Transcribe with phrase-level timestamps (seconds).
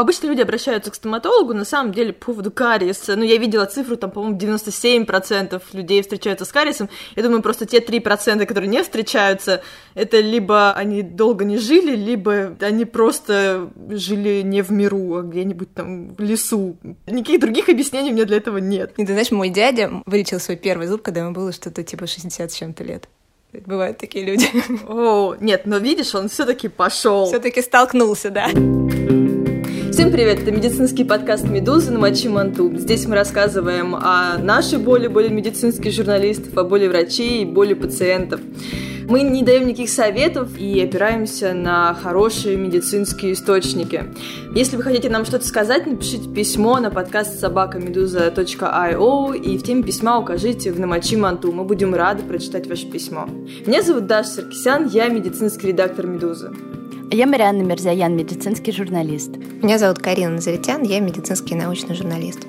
[0.00, 3.16] обычно люди обращаются к стоматологу, на самом деле, по поводу кариеса.
[3.16, 6.88] Ну, я видела цифру, там, по-моему, 97% людей встречаются с кариесом.
[7.16, 9.62] Я думаю, просто те 3%, которые не встречаются,
[9.94, 15.74] это либо они долго не жили, либо они просто жили не в миру, а где-нибудь
[15.74, 16.76] там в лесу.
[17.06, 18.92] Никаких других объяснений у меня для этого нет.
[18.96, 22.50] И ты знаешь, мой дядя вылечил свой первый зуб, когда ему было что-то типа 60
[22.50, 23.08] с чем-то лет.
[23.66, 24.48] Бывают такие люди.
[24.88, 27.26] О, нет, но видишь, он все-таки пошел.
[27.26, 28.48] Все-таки столкнулся, да.
[29.94, 32.76] Всем привет, это медицинский подкаст «Медуза» на Мочи Манту.
[32.76, 38.40] Здесь мы рассказываем о нашей боли, боли медицинских журналистов, о боли врачей и боли пациентов.
[39.08, 44.06] Мы не даем никаких советов и опираемся на хорошие медицинские источники.
[44.56, 50.18] Если вы хотите нам что-то сказать, напишите письмо на подкаст собакамедуза.io и в теме письма
[50.18, 51.52] укажите в «Намочи манту».
[51.52, 53.28] Мы будем рады прочитать ваше письмо.
[53.64, 56.50] Меня зовут Даша Саркисян, я медицинский редактор «Медузы».
[57.10, 59.30] Я Марианна Мерзаян, медицинский журналист.
[59.62, 62.40] Меня зовут Карина Назаритян, я медицинский научный журналист.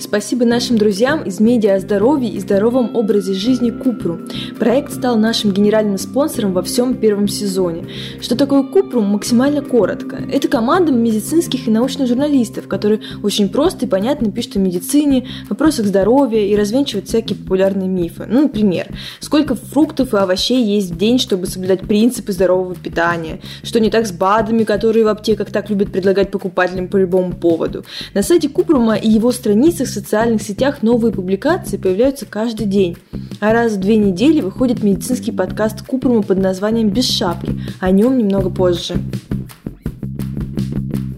[0.00, 4.18] Спасибо нашим друзьям из медиа о здоровье и здоровом образе жизни Купру.
[4.58, 7.86] Проект стал нашим генеральным спонсором во всем первом сезоне.
[8.20, 9.02] Что такое Купру?
[9.02, 10.16] Максимально коротко.
[10.16, 15.86] Это команда медицинских и научных журналистов, которые очень просто и понятно пишут о медицине, вопросах
[15.86, 18.26] здоровья и развенчивают всякие популярные мифы.
[18.28, 18.88] Ну, например,
[19.20, 24.06] сколько фруктов и овощей есть в день, чтобы соблюдать принципы здорового питания, что не так
[24.06, 27.84] с БАДами, которые в аптеках так любят предлагать покупателям по любому поводу.
[28.12, 32.96] На сайте Купрума и его страницах социальных сетях новые публикации появляются каждый день.
[33.40, 37.58] А раз в две недели выходит медицинский подкаст Купрума под названием «Без шапки».
[37.80, 38.94] О нем немного позже.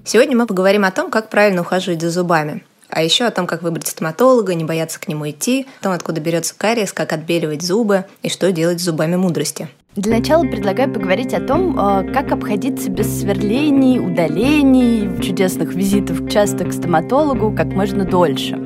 [0.05, 2.65] Сегодня мы поговорим о том, как правильно ухаживать за зубами.
[2.89, 6.21] А еще о том, как выбрать стоматолога, не бояться к нему идти, о том, откуда
[6.21, 9.69] берется кариес, как отбеливать зубы и что делать с зубами мудрости.
[9.97, 16.67] Для начала предлагаю поговорить о том, э, как обходиться без сверлений, удалений, чудесных визитов часто
[16.67, 18.61] к стоматологу как можно дольше.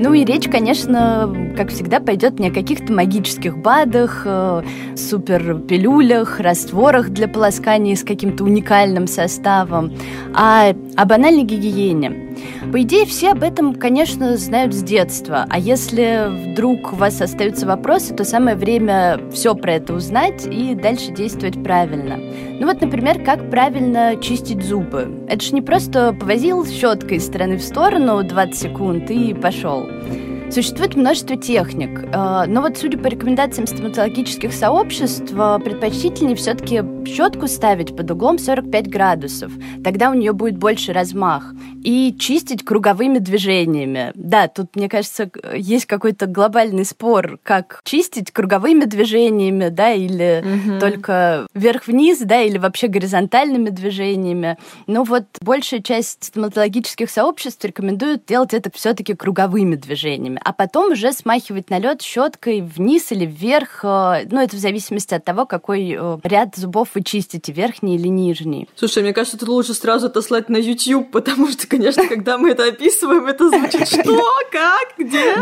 [0.00, 4.62] Ну и речь, конечно, как всегда, пойдет не о каких-то магических БАДах, э,
[4.96, 9.92] супер пилюлях, растворах для полоскания с каким-то уникальным составом,
[10.34, 12.28] а о банальной гигиене.
[12.70, 15.46] По идее, все об этом, конечно, знают с детства.
[15.48, 20.74] А если вдруг у вас остаются вопросы, то самое время все про это узнать и
[20.74, 22.18] дальше действовать правильно.
[22.60, 25.08] Ну вот, например, как правильно чистить зубы.
[25.28, 29.87] Это же не просто повозил щеткой из стороны в сторону 20 секунд и пошел.
[29.88, 30.37] Ciao.
[30.50, 37.46] Существует множество техник, э, но вот судя по рекомендациям стоматологических сообществ, э, предпочтительнее все-таки щетку
[37.48, 39.52] ставить под углом 45 градусов.
[39.84, 41.52] Тогда у нее будет больше размах.
[41.84, 44.12] И чистить круговыми движениями.
[44.14, 50.80] Да, тут, мне кажется, есть какой-то глобальный спор, как чистить круговыми движениями, да, или угу.
[50.80, 54.56] только вверх-вниз, да, или вообще горизонтальными движениями.
[54.86, 61.12] Но вот большая часть стоматологических сообществ рекомендует делать это все-таки круговыми движениями а потом уже
[61.12, 63.80] смахивать налет щеткой вниз или вверх.
[63.84, 68.08] Э, ну, это в зависимости от того, какой э, ряд зубов вы чистите, верхний или
[68.08, 68.68] нижний.
[68.74, 72.64] Слушай, мне кажется, тут лучше сразу отослать на YouTube, потому что, конечно, когда мы это
[72.64, 75.34] описываем, это звучит что, как, где?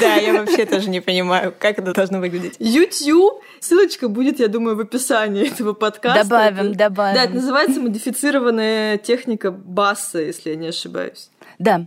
[0.00, 2.56] Да, я вообще тоже не понимаю, как это должно выглядеть.
[2.58, 3.42] YouTube.
[3.60, 6.24] Ссылочка будет, я думаю, в описании этого подкаста.
[6.24, 7.14] Добавим, добавим.
[7.14, 11.30] Да, это называется модифицированная техника Басса, если я не ошибаюсь.
[11.58, 11.86] Да.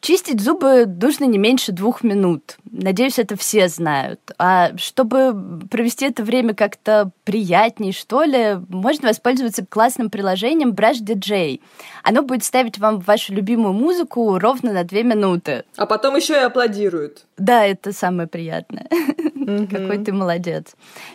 [0.00, 2.56] Чистить зубы нужно не меньше двух минут.
[2.70, 4.20] Надеюсь, это все знают.
[4.38, 11.60] А чтобы провести это время как-то приятнее, что ли, можно воспользоваться классным приложением Brush DJ.
[12.02, 15.64] Оно будет ставить вам вашу любимую музыку ровно на две минуты.
[15.76, 17.26] А потом еще и аплодируют.
[17.36, 18.86] Да, это самое приятное.
[19.46, 20.74] Какой ты молодец.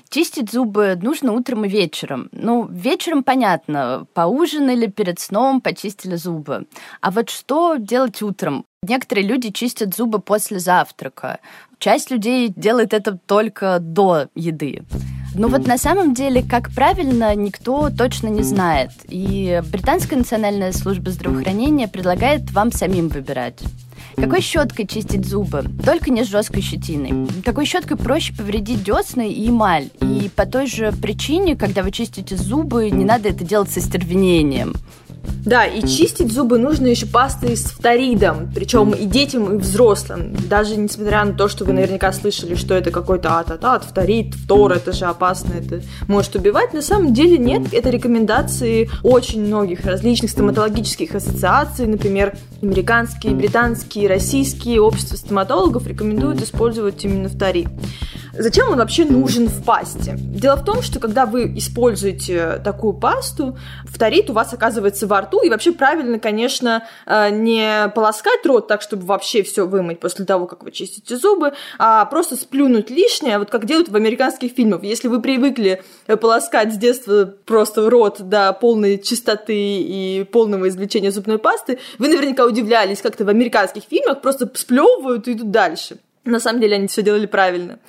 [0.09, 2.29] Чистить зубы нужно утром и вечером.
[2.31, 6.65] Ну, вечером понятно, поужинали перед сном, почистили зубы.
[7.01, 8.65] А вот что делать утром?
[8.83, 11.39] Некоторые люди чистят зубы после завтрака.
[11.77, 14.83] Часть людей делает это только до еды.
[15.35, 18.91] Но вот на самом деле, как правильно, никто точно не знает.
[19.07, 23.59] И Британская национальная служба здравоохранения предлагает вам самим выбирать.
[24.21, 25.65] Какой щеткой чистить зубы?
[25.83, 27.27] Только не с жесткой щетиной.
[27.43, 29.89] Такой щеткой проще повредить десны и эмаль.
[29.99, 34.75] И по той же причине, когда вы чистите зубы, не надо это делать со стервенением.
[35.45, 40.35] Да, и чистить зубы нужно еще пастой с фторидом, причем и детям, и взрослым.
[40.47, 44.91] Даже несмотря на то, что вы наверняка слышали, что это какой-то ататат, фторид, фтор, это
[44.91, 46.73] же опасно, это может убивать.
[46.73, 54.79] На самом деле нет, это рекомендации очень многих различных стоматологических ассоциаций, например, американские, британские, российские
[54.79, 57.67] общества стоматологов рекомендуют использовать именно фторид.
[58.33, 60.15] Зачем он вообще нужен в пасте?
[60.17, 65.41] Дело в том, что когда вы используете такую пасту, фторид у вас оказывается во рту,
[65.41, 70.47] и вообще правильно, конечно, э, не полоскать рот так, чтобы вообще все вымыть после того,
[70.47, 74.83] как вы чистите зубы, а просто сплюнуть лишнее, вот как делают в американских фильмах.
[74.83, 75.83] Если вы привыкли
[76.19, 82.45] полоскать с детства просто рот до полной чистоты и полного извлечения зубной пасты, вы наверняка
[82.45, 85.97] удивлялись, как-то в американских фильмах просто сплевывают и идут дальше.
[86.23, 87.79] На самом деле они все делали правильно.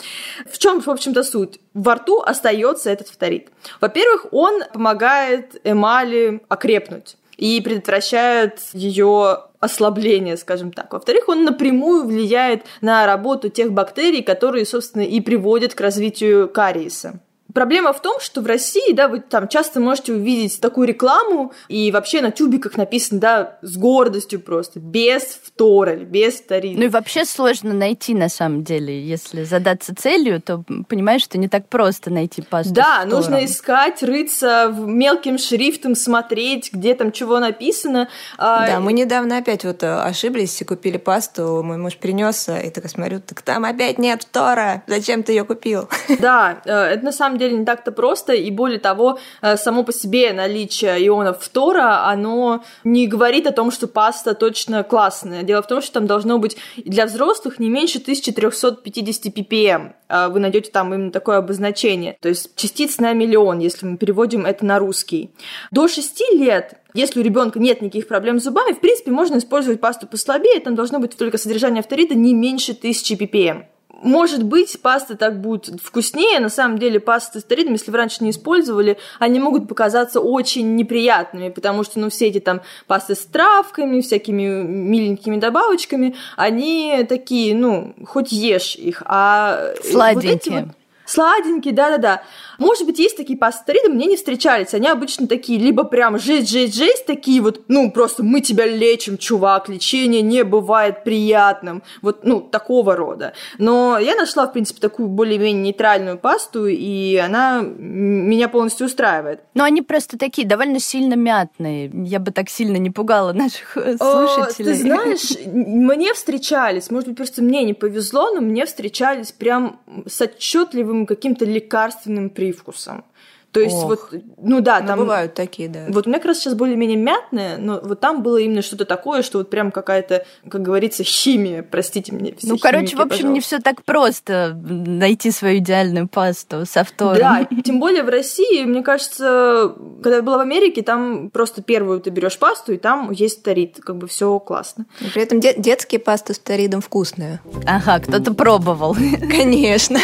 [0.50, 1.60] В чем, в общем-то, суть?
[1.74, 3.48] Во рту остается этот фторид.
[3.80, 10.92] Во-первых, он помогает эмали окрепнуть и предотвращает ее ослабление, скажем так.
[10.92, 17.20] Во-вторых, он напрямую влияет на работу тех бактерий, которые, собственно, и приводят к развитию кариеса.
[17.54, 21.90] Проблема в том, что в России, да, вы там часто можете увидеть такую рекламу, и
[21.90, 26.78] вообще на тюбиках написано, да, с гордостью просто, без фтора или без фторина.
[26.78, 29.04] Ну и вообще сложно найти, на самом деле.
[29.04, 34.74] Если задаться целью, то понимаешь, что не так просто найти пасту Да, нужно искать, рыться
[34.76, 38.08] мелким шрифтом, смотреть, где там чего написано.
[38.38, 42.70] А, да, мы недавно опять вот э, ошиблись и купили пасту, мой муж принес, и
[42.70, 45.88] так смотрю, так там опять нет фтора, зачем ты ее купил?
[46.20, 49.84] Да, э, это на самом деле деле не так-то просто, и более того, э, само
[49.84, 55.42] по себе наличие ионов фтора, оно не говорит о том, что паста точно классная.
[55.42, 59.92] Дело в том, что там должно быть для взрослых не меньше 1350 ppm.
[60.08, 62.16] Э, вы найдете там именно такое обозначение.
[62.20, 65.30] То есть частиц на миллион, если мы переводим это на русский.
[65.70, 69.80] До 6 лет если у ребенка нет никаких проблем с зубами, в принципе, можно использовать
[69.80, 73.64] пасту послабее, там должно быть только содержание авторита не меньше 1000 ppm
[74.02, 76.40] может быть, паста так будет вкуснее.
[76.40, 80.74] На самом деле, пасты с таридом, если вы раньше не использовали, они могут показаться очень
[80.76, 87.54] неприятными, потому что, ну, все эти там пасты с травками, всякими миленькими добавочками, они такие,
[87.54, 89.72] ну, хоть ешь их, а...
[89.82, 90.32] Сладенькие.
[90.32, 90.81] Вот эти вот
[91.12, 92.22] Сладенькие, да-да-да.
[92.56, 94.72] Может быть, есть такие пастриды, мне не встречались.
[94.72, 99.18] Они обычно такие, либо прям жесть, жесть, жесть, такие вот, ну, просто мы тебя лечим,
[99.18, 101.82] чувак, лечение не бывает приятным.
[102.00, 103.34] Вот, ну, такого рода.
[103.58, 109.40] Но я нашла, в принципе, такую более-менее нейтральную пасту, и она меня полностью устраивает.
[109.52, 111.90] Но они просто такие довольно сильно мятные.
[111.92, 114.72] Я бы так сильно не пугала наших э, слушателей.
[114.72, 120.22] Ты знаешь, мне встречались, может быть, просто мне не повезло, но мне встречались прям с
[120.22, 123.04] отчетливым каким-то лекарственным привкусом.
[123.52, 123.84] То есть Ох.
[123.84, 125.84] вот, ну да, ну, там бывают такие, да.
[125.88, 129.20] Вот у меня как раз сейчас более-менее мятное, но вот там было именно что-то такое,
[129.20, 132.34] что вот прям какая-то, как говорится, химия, простите мне.
[132.44, 133.28] ну, короче, в общем, пожалуйста.
[133.28, 137.18] не все так просто найти свою идеальную пасту с автором.
[137.18, 142.00] Да, тем более в России, мне кажется, когда я была в Америке, там просто первую
[142.00, 144.86] ты берешь пасту, и там есть тарит, как бы все классно.
[145.00, 147.40] И при этом де- детские пасты с таридом вкусные.
[147.66, 148.96] Ага, кто-то пробовал.
[149.30, 149.98] Конечно.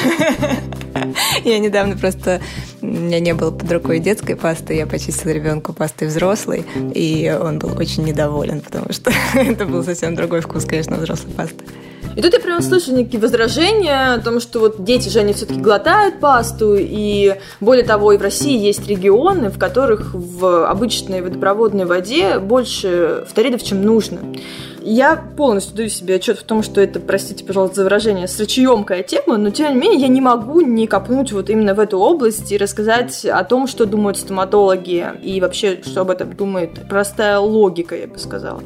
[1.44, 2.40] Я недавно просто...
[2.80, 6.64] У меня не было под рукой детской пасты, я почистила ребенку пастой взрослой,
[6.94, 11.64] и он был очень недоволен, потому что это был совсем другой вкус, конечно, взрослой пасты.
[12.16, 15.60] И тут я прямо слышу некие возражения о том, что вот дети же, они все-таки
[15.60, 21.84] глотают пасту, и более того, и в России есть регионы, в которых в обычной водопроводной
[21.84, 24.18] воде больше фторидов, чем нужно.
[24.80, 29.36] Я полностью даю себе отчет в том, что это, простите, пожалуйста, за выражение, срачеемкая тема,
[29.36, 32.56] но тем не менее я не могу не копнуть вот именно в эту область и
[32.56, 38.06] рассказать о том, что думают стоматологи и вообще, что об этом думает простая логика, я
[38.06, 38.62] бы сказала.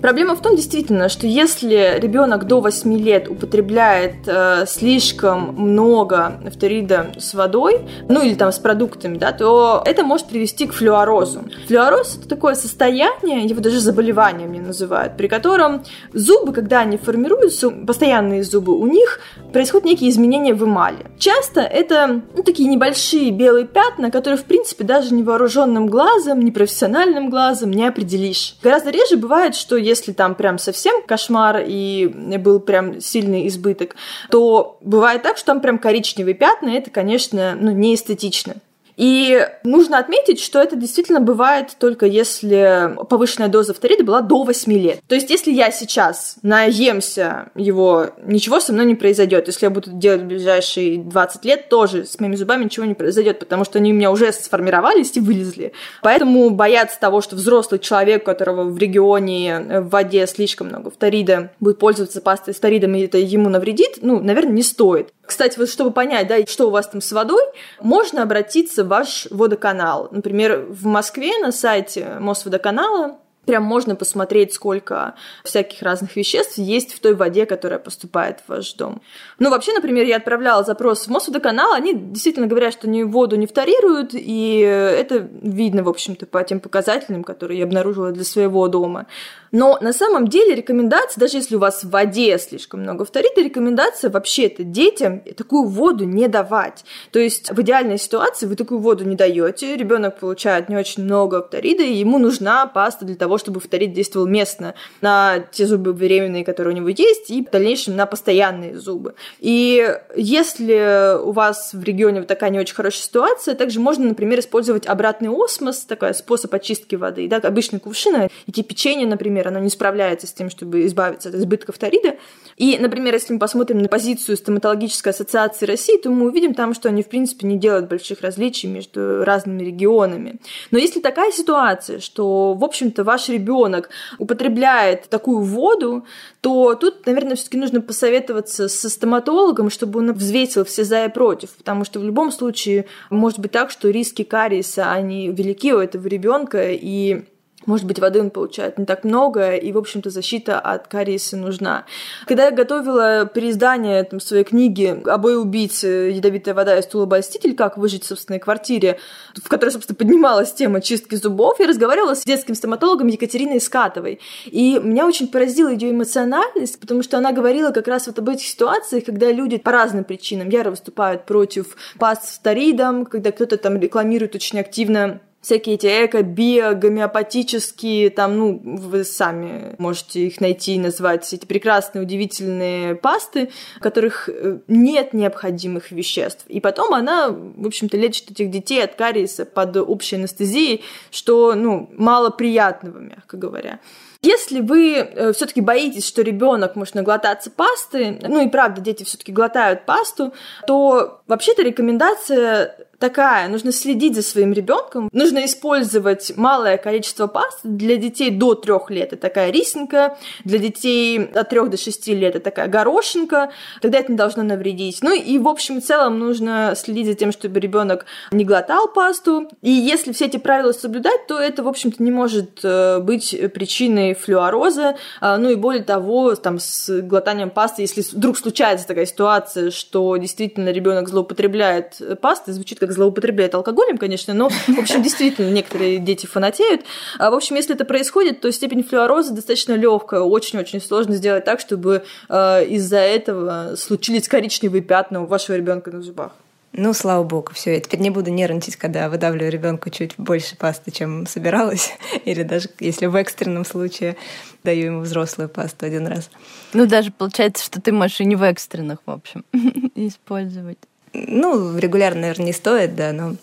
[0.00, 7.08] Проблема в том, действительно, что если ребенок до 8 лет употребляет э, слишком много фторида
[7.18, 11.44] с водой, ну или там с продуктами, да, то это может привести к флюорозу.
[11.66, 16.98] Флюороз это такое состояние, его даже заболеванием не называют, при котором котором зубы, когда они
[16.98, 19.18] формируются, постоянные зубы, у них
[19.50, 21.06] происходят некие изменения в эмали.
[21.18, 27.70] Часто это ну, такие небольшие белые пятна, которые, в принципе, даже невооруженным глазом, непрофессиональным глазом
[27.70, 28.56] не определишь.
[28.62, 33.96] Гораздо реже бывает, что если там прям совсем кошмар и был прям сильный избыток,
[34.30, 38.56] то бывает так, что там прям коричневые пятна, это, конечно, ну, не эстетично.
[38.98, 44.72] И нужно отметить, что это действительно бывает только если повышенная доза фторида была до 8
[44.72, 44.98] лет.
[45.06, 49.46] То есть, если я сейчас наемся его, ничего со мной не произойдет.
[49.46, 53.38] Если я буду делать в ближайшие 20 лет, тоже с моими зубами ничего не произойдет,
[53.38, 55.72] потому что они у меня уже сформировались и вылезли.
[56.02, 61.52] Поэтому бояться того, что взрослый человек, у которого в регионе в воде слишком много фторида,
[61.60, 65.12] будет пользоваться пастой с фторидом, и это ему навредит, ну, наверное, не стоит.
[65.28, 67.42] Кстати, вот чтобы понять, да, что у вас там с водой,
[67.82, 70.08] можно обратиться в ваш водоканал.
[70.10, 73.18] Например, в Москве на сайте Мосводоканала
[73.48, 78.74] прям можно посмотреть, сколько всяких разных веществ есть в той воде, которая поступает в ваш
[78.74, 79.00] дом.
[79.38, 83.46] Ну, вообще, например, я отправляла запрос в Мосводоканал, они действительно говорят, что они воду не
[83.46, 89.06] вторируют, и это видно, в общем-то, по тем показателям, которые я обнаружила для своего дома.
[89.50, 94.10] Но на самом деле рекомендация, даже если у вас в воде слишком много фторида, рекомендация
[94.10, 96.84] вообще-то детям такую воду не давать.
[97.12, 101.42] То есть в идеальной ситуации вы такую воду не даете, ребенок получает не очень много
[101.42, 106.44] фторида, и ему нужна паста для того, чтобы фторид действовал местно на те зубы беременные,
[106.44, 109.14] которые у него есть, и в дальнейшем на постоянные зубы.
[109.38, 114.40] И если у вас в регионе вот такая не очень хорошая ситуация, также можно, например,
[114.40, 119.70] использовать обратный осмос, такой способ очистки воды, да, обычный кувшин и кипячение, например, оно не
[119.70, 122.16] справляется с тем, чтобы избавиться от избытка фторида.
[122.56, 126.88] И, например, если мы посмотрим на позицию стоматологической ассоциации России, то мы увидим там, что
[126.88, 130.40] они, в принципе, не делают больших различий между разными регионами.
[130.70, 136.04] Но если такая ситуация, что, в общем-то, ваш ребенок употребляет такую воду,
[136.40, 141.50] то тут, наверное, все-таки нужно посоветоваться со стоматологом, чтобы он взвесил все за и против,
[141.56, 146.06] потому что в любом случае может быть так, что риски кариеса, они велики у этого
[146.06, 147.24] ребенка, и
[147.68, 151.84] может быть, воды он получает не так много, и, в общем-то, защита от кариеса нужна.
[152.26, 155.86] Когда я готовила переиздание там, своей книги «Обои убийцы.
[155.86, 157.54] Ядовитая вода и стулобольститель.
[157.54, 158.98] Как выжить в собственной квартире»,
[159.34, 164.20] в которой, собственно, поднималась тема чистки зубов, я разговаривала с детским стоматологом Екатериной Скатовой.
[164.46, 168.46] И меня очень поразила ее эмоциональность, потому что она говорила как раз вот об этих
[168.46, 173.78] ситуациях, когда люди по разным причинам яро выступают против паст с торидом, когда кто-то там
[173.78, 180.74] рекламирует очень активно всякие эти эко, био, гомеопатические, там, ну, вы сами можете их найти
[180.74, 186.44] и назвать, эти прекрасные, удивительные пасты, в которых э, нет необходимых веществ.
[186.48, 191.88] И потом она, в общем-то, лечит этих детей от кариеса под общей анестезией, что, ну,
[191.96, 193.80] мало приятного, мягко говоря.
[194.20, 199.30] Если вы э, все-таки боитесь, что ребенок может наглотаться пасты, ну и правда, дети все-таки
[199.30, 200.34] глотают пасту,
[200.66, 207.96] то вообще-то рекомендация такая, нужно следить за своим ребенком, нужно использовать малое количество пасты для
[207.96, 212.44] детей до трех лет, это такая рисинка, для детей от трех до шести лет это
[212.44, 213.50] такая горошинка,
[213.80, 214.98] тогда это не должно навредить.
[215.02, 219.48] Ну и в общем и целом нужно следить за тем, чтобы ребенок не глотал пасту,
[219.62, 224.14] и если все эти правила соблюдать, то это, в общем-то, не может э, быть причиной
[224.14, 229.70] флюороза, а, ну и более того, там с глотанием пасты, если вдруг случается такая ситуация,
[229.70, 235.50] что действительно ребенок злоупотребляет пастой, звучит как как злоупотребляет алкоголем, конечно, но, в общем, действительно,
[235.50, 236.82] некоторые дети фанатеют.
[237.18, 240.20] А, в общем, если это происходит, то степень флюороза достаточно легкая.
[240.20, 246.00] Очень-очень сложно сделать так, чтобы э, из-за этого случились коричневые пятна у вашего ребенка на
[246.00, 246.32] зубах.
[246.72, 247.74] Ну, слава богу, все.
[247.74, 251.90] Я теперь не буду нервничать, когда выдавливаю ребенку чуть больше пасты, чем собиралась.
[252.24, 254.16] Или даже если в экстренном случае
[254.64, 256.30] даю ему взрослую пасту один раз.
[256.72, 259.44] Ну, даже получается, что ты можешь и не в экстренных, в общем,
[259.94, 260.78] использовать.
[261.12, 263.36] Ну, регулярно, наверное, не стоит, да, но,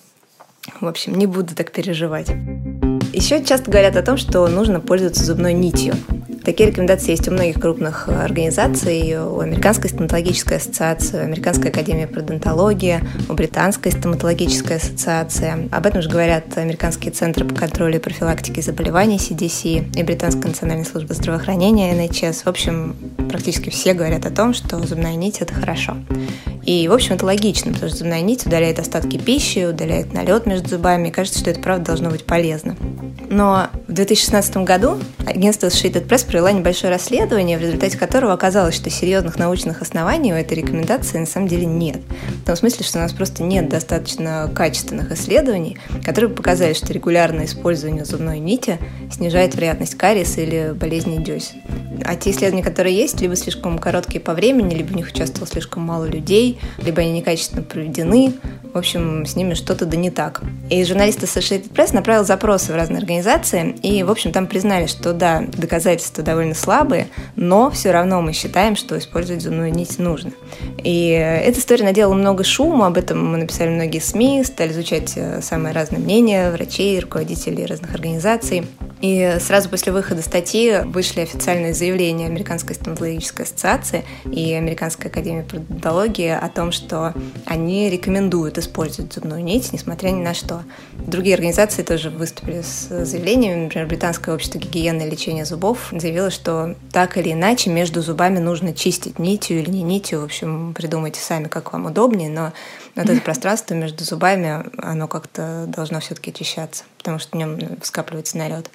[0.82, 2.30] в общем, не буду так переживать.
[3.14, 5.96] Еще часто говорят о том, что нужно пользоваться зубной нитью.
[6.46, 13.02] Такие рекомендации есть у многих крупных организаций, у Американской стоматологической ассоциации, у Американской академии пародонтологии,
[13.28, 15.68] у Британской стоматологической ассоциации.
[15.72, 20.86] Об этом же говорят американские центры по контролю и профилактике заболеваний CDC и Британская национальная
[20.86, 22.44] служба здравоохранения NHS.
[22.44, 22.96] В общем,
[23.28, 25.98] практически все говорят о том, что зубная нить– это хорошо.
[26.66, 30.70] И, в общем, это логично, потому что зубная нить удаляет остатки пищи, удаляет налет между
[30.70, 32.76] зубами, и кажется, что это правда должно быть полезно.
[33.30, 38.90] Но в 2016 году агентство Associated Press провела небольшое расследование, в результате которого оказалось, что
[38.90, 42.02] серьезных научных оснований у этой рекомендации на самом деле нет.
[42.44, 46.92] В том смысле, что у нас просто нет достаточно качественных исследований, которые бы показали, что
[46.92, 51.62] регулярное использование зубной нити снижает вероятность кариеса или болезни десен.
[52.04, 55.84] А те исследования, которые есть, либо слишком короткие по времени, либо в них участвовало слишком
[55.84, 58.34] мало людей, либо они некачественно проведены.
[58.74, 60.42] В общем, с ними что-то да не так.
[60.70, 65.14] И журналисты Associated Press направил запросы в разные организации, и, в общем, там признали, что
[65.14, 70.32] да, доказательства довольно слабые, но все равно мы считаем, что использовать зубную нить нужно.
[70.84, 75.42] И эта история наделала много шума, об этом мы написали многие СМИ, стали изучать э,
[75.42, 78.68] самые разные мнения врачей, руководителей разных организаций.
[79.02, 86.30] И сразу после выхода статьи вышли официальные заявления Американской стоматологической ассоциации и Американской академии пародонтологии
[86.30, 87.14] о том, что
[87.46, 90.64] они рекомендуют использовать зубную нить, несмотря ни на что.
[90.94, 93.66] Другие организации тоже выступили с заявлениями.
[93.66, 98.74] Например, Британское общество гигиены и лечения зубов заявило, что так или иначе между зубами нужно
[98.74, 100.22] чистить нитью или не нитью.
[100.22, 102.54] В общем, придумайте сами, как вам удобнее, но
[102.96, 108.38] вот это пространство между зубами, оно как-то должно все-таки очищаться, потому что в нем скапливается
[108.38, 108.70] налет.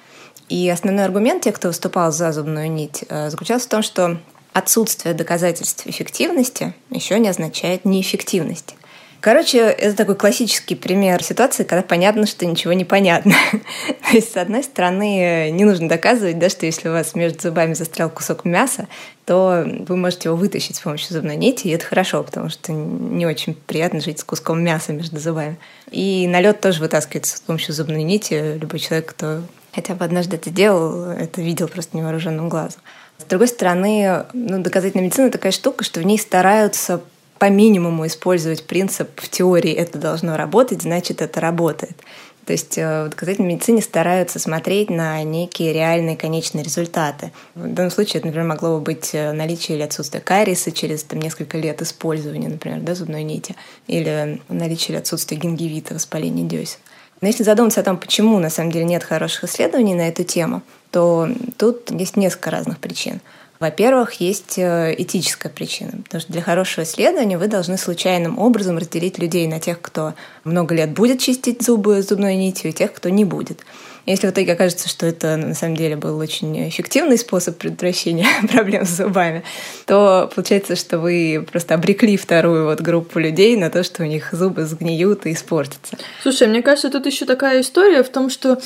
[0.49, 4.19] И основной аргумент тех, кто выступал за зубную нить, э, заключался в том, что
[4.53, 8.75] отсутствие доказательств эффективности еще не означает неэффективности.
[9.21, 13.33] Короче, это такой классический пример ситуации, когда понятно, что ничего не понятно.
[13.51, 17.75] То есть, с одной стороны, не нужно доказывать, да, что если у вас между зубами
[17.75, 18.87] застрял кусок мяса,
[19.25, 23.27] то вы можете его вытащить с помощью зубной нити, и это хорошо, потому что не
[23.27, 25.59] очень приятно жить с куском мяса между зубами.
[25.91, 28.57] И налет тоже вытаскивается с помощью зубной нити.
[28.59, 32.81] Любой человек, кто хотя бы однажды это делал, это видел просто невооруженным глазом.
[33.19, 37.01] С другой стороны, ну, доказательная медицина такая штука, что в ней стараются
[37.41, 41.97] по минимуму использовать принцип в теории это должно работать, значит это работает.
[42.45, 47.31] То есть э, в доказательной медицине стараются смотреть на некие реальные конечные результаты.
[47.55, 51.19] В данном случае это, например, могло бы быть э, наличие или отсутствие кариеса через там,
[51.19, 53.55] несколько лет использования, например, да, зубной нити,
[53.87, 56.77] или наличие или отсутствие гингивита, воспаления десен.
[57.21, 60.61] Но если задуматься о том, почему на самом деле нет хороших исследований на эту тему,
[60.91, 63.19] то тут есть несколько разных причин.
[63.61, 69.19] Во-первых, есть э, этическая причина, потому что для хорошего исследования вы должны случайным образом разделить
[69.19, 73.23] людей на тех, кто много лет будет чистить зубы зубной нитью, и тех, кто не
[73.23, 73.63] будет.
[74.05, 78.85] Если в итоге окажется, что это на самом деле был очень эффективный способ предотвращения проблем
[78.85, 79.43] с зубами,
[79.85, 84.29] то получается, что вы просто обрекли вторую вот группу людей на то, что у них
[84.31, 85.97] зубы сгниют и испортятся.
[86.23, 88.59] Слушай, мне кажется, тут еще такая история в том, что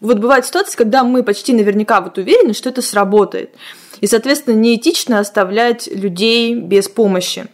[0.00, 3.54] вот бывает ситуация, когда мы почти наверняка вот уверены, что это сработает.
[4.00, 7.46] И, соответственно, неэтично оставлять людей без помощи.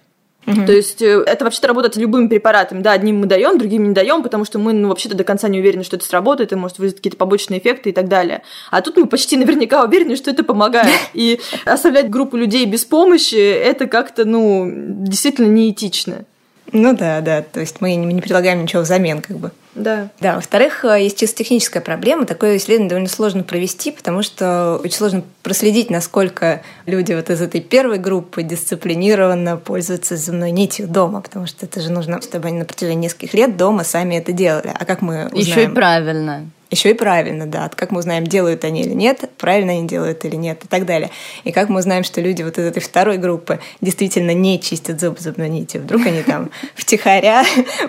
[0.48, 0.66] Угу.
[0.66, 2.80] То есть э, это вообще-то работает любым препаратом.
[2.80, 5.58] Да, одним мы даем, другим не даем, потому что мы ну, вообще-то до конца не
[5.58, 8.42] уверены, что это сработает, и может вызвать какие-то побочные эффекты и так далее.
[8.70, 10.88] А тут мы почти наверняка уверены, что это помогает.
[11.12, 16.24] И оставлять группу людей без помощи это как-то, ну, действительно неэтично.
[16.72, 17.42] Ну да, да.
[17.42, 19.50] То есть мы не предлагаем ничего взамен, как бы.
[19.78, 20.08] Да.
[20.20, 22.26] Да, во-вторых, э, есть чисто техническая проблема.
[22.26, 27.60] Такое исследование довольно сложно провести, потому что очень сложно проследить, насколько люди вот из этой
[27.60, 32.64] первой группы дисциплинированно пользуются зубной нитью дома, потому что это же нужно, чтобы они на
[32.64, 34.72] протяжении нескольких лет дома сами это делали.
[34.78, 35.38] А как мы узнаем?
[35.38, 36.50] Еще и правильно.
[36.70, 37.70] Еще и правильно, да.
[37.74, 41.10] Как мы узнаем, делают они или нет, правильно они делают или нет и так далее.
[41.44, 45.18] И как мы узнаем, что люди вот из этой второй группы действительно не чистят зубы
[45.18, 45.80] зубной нитью.
[45.80, 47.44] Вдруг они там втихаря,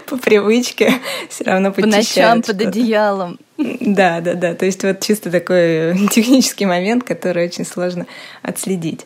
[0.05, 0.93] по привычке
[1.29, 3.37] все равно По ночам под одеялом.
[3.57, 4.55] Да, да, да.
[4.55, 8.05] То есть вот чисто такой технический момент, который очень сложно
[8.43, 9.05] отследить.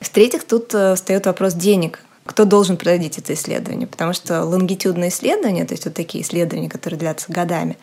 [0.00, 5.64] В-третьих, тут э, встает вопрос денег кто должен проводить это исследование, потому что лонгитюдные исследования,
[5.64, 7.76] то есть вот такие исследования, которые длятся годами,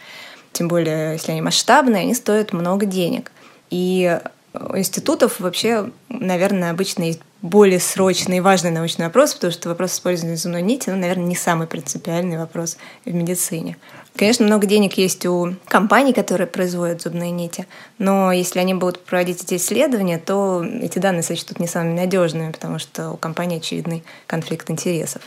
[0.54, 3.32] тем более если они масштабные, они стоят много денег.
[3.70, 4.20] И
[4.54, 9.94] у институтов вообще, наверное, обычно есть более срочный и важный научный вопрос, потому что вопрос
[9.94, 13.78] использования зубной нити, ну, наверное, не самый принципиальный вопрос в медицине.
[14.16, 19.44] Конечно, много денег есть у компаний, которые производят зубные нити, но если они будут проводить
[19.44, 24.70] эти исследования, то эти данные сочтут не самыми надежными, потому что у компании очевидный конфликт
[24.70, 25.24] интересов.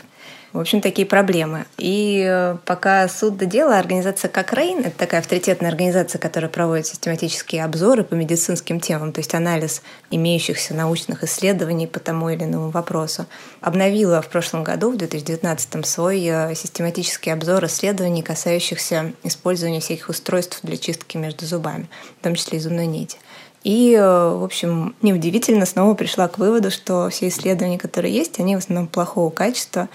[0.53, 1.65] В общем, такие проблемы.
[1.77, 7.65] И э, пока суд до дела, организация Cochrane, это такая авторитетная организация, которая проводит систематические
[7.65, 13.25] обзоры по медицинским темам, то есть анализ имеющихся научных исследований по тому или иному вопросу,
[13.59, 20.59] обновила в прошлом году, в 2019, свой э, систематический обзор исследований, касающихся использования всяких устройств
[20.63, 21.89] для чистки между зубами,
[22.21, 23.17] в том числе и зубной нити.
[23.65, 28.55] И, э, в общем, неудивительно, снова пришла к выводу, что все исследования, которые есть, они
[28.55, 29.89] в основном плохого качества,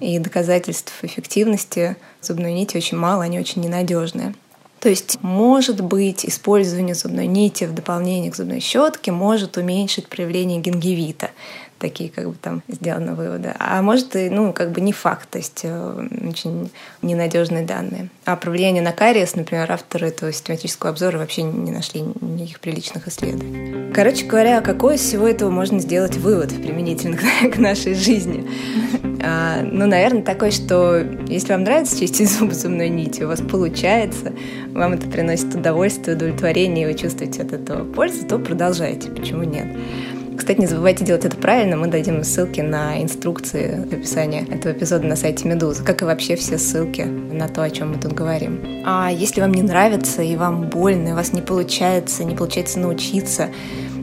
[0.00, 4.34] и доказательств эффективности зубной нити очень мало, они очень ненадежные.
[4.80, 10.60] То есть, может быть, использование зубной нити в дополнение к зубной щетке может уменьшить проявление
[10.60, 11.30] гингивита
[11.82, 13.52] такие как бы там сделаны выводы.
[13.58, 16.70] А может и, ну, как бы не факт, то есть э, очень
[17.02, 18.08] ненадежные данные.
[18.24, 23.08] А про влияние на кариес, например, авторы этого систематического обзора вообще не нашли никаких приличных
[23.08, 23.92] исследований.
[23.92, 27.18] Короче говоря, какой из всего этого можно сделать вывод применительно
[27.52, 28.48] к нашей жизни?
[29.24, 34.32] А, ну, наверное, такой, что если вам нравится чистить зубы зубной нитью, у вас получается,
[34.72, 39.10] вам это приносит удовольствие, удовлетворение, и вы чувствуете от этого пользу, то продолжайте.
[39.10, 39.66] Почему нет?
[40.42, 41.76] Кстати, не забывайте делать это правильно.
[41.76, 46.34] Мы дадим ссылки на инструкции в описании этого эпизода на сайте Медузы, как и вообще
[46.34, 48.60] все ссылки на то, о чем мы тут говорим.
[48.84, 52.80] А если вам не нравится и вам больно, и у вас не получается, не получается
[52.80, 53.50] научиться,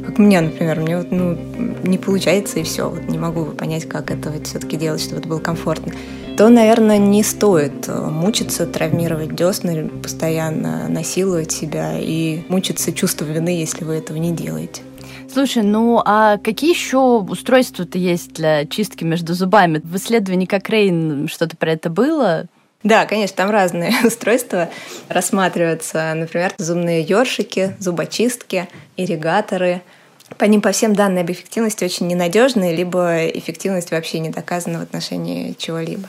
[0.05, 1.37] как мне, например, мне вот, ну,
[1.83, 5.27] не получается и все, вот не могу понять, как это вот все-таки делать, чтобы это
[5.27, 5.91] было комфортно,
[6.37, 13.49] то, наверное, не стоит э, мучиться, травмировать десны, постоянно насиловать себя и мучиться чувством вины,
[13.49, 14.83] если вы этого не делаете.
[15.31, 19.79] Слушай, ну а какие еще устройства-то есть для чистки между зубами?
[19.83, 22.47] В исследовании Кокрейн что-то про это было?
[22.83, 24.69] Да, конечно, там разные устройства
[25.07, 26.13] рассматриваются.
[26.15, 29.81] Например, зубные ёршики, зубочистки, ирригаторы.
[30.37, 34.83] По ним по всем данные об эффективности очень ненадежные, либо эффективность вообще не доказана в
[34.83, 36.07] отношении чего-либо.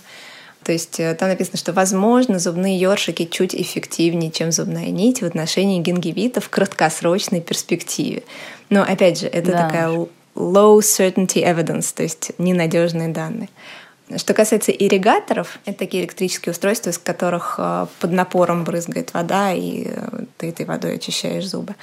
[0.62, 5.24] То есть э, там написано, что, возможно, зубные ёршики чуть эффективнее, чем зубная нить в
[5.24, 8.22] отношении гингивита в краткосрочной перспективе.
[8.70, 9.66] Но, опять же, это да.
[9.66, 9.88] такая
[10.34, 13.48] low certainty evidence, то есть ненадежные данные.
[14.16, 19.84] Что касается ирригаторов, это такие электрические устройства, из которых э, под напором брызгает вода, и
[19.86, 21.76] э, ты этой водой очищаешь зубы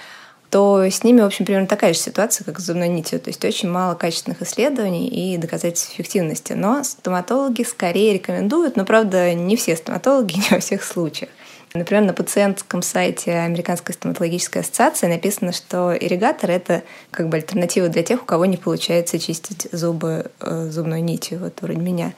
[0.50, 3.20] то с ними, в общем, примерно такая же ситуация, как с зубной нитью.
[3.20, 6.54] То есть очень мало качественных исследований и доказательств эффективности.
[6.54, 11.30] Но стоматологи скорее рекомендуют, но, правда, не все стоматологи, не во всех случаях.
[11.74, 18.04] Например, на пациентском сайте Американской стоматологической ассоциации написано, что ирригатор— это как бы альтернатива для
[18.04, 22.14] тех, у кого не получается чистить зубы э, зубной нитью, вот вроде меня.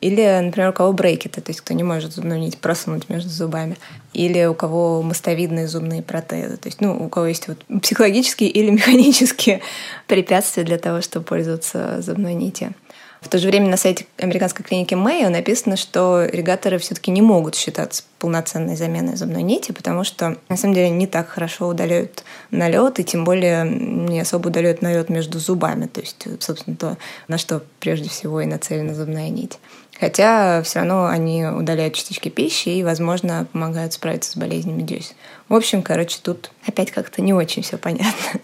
[0.00, 3.76] Или, например, у кого брекеты, то есть кто не может зубную нить просунуть между зубами.
[4.12, 6.56] Или у кого мостовидные зубные протезы.
[6.56, 9.60] То есть, ну, у кого есть вот психологические или механические
[10.06, 12.74] препятствия для того, чтобы пользоваться зубной нитью.
[13.20, 17.56] В то же время на сайте американской клиники Мэйо написано, что ирригаторы все-таки не могут
[17.56, 23.00] считаться полноценной заменой зубной нити, потому что на самом деле не так хорошо удаляют налет,
[23.00, 27.62] и тем более не особо удаляют налет между зубами, то есть, собственно, то, на что
[27.80, 29.58] прежде всего и нацелена зубная нить.
[29.98, 35.14] Хотя все равно они удаляют частички пищи и, возможно, помогают справиться с болезнями десен.
[35.48, 38.40] В общем, короче, тут опять как-то не очень все понятно.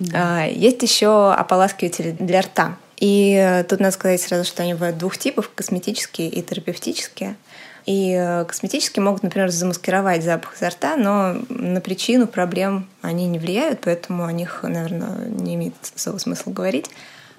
[0.00, 0.40] Да.
[0.40, 2.76] А, есть еще ополаскиватели для рта.
[3.04, 7.36] И э, тут надо сказать сразу, что они бывают двух типов— косметические и терапевтические.
[7.84, 13.38] И э, косметические могут, например, замаскировать запах изо рта, но на причину проблем они не
[13.38, 16.86] влияют, поэтому о них, наверное, не имеет особого смысла говорить.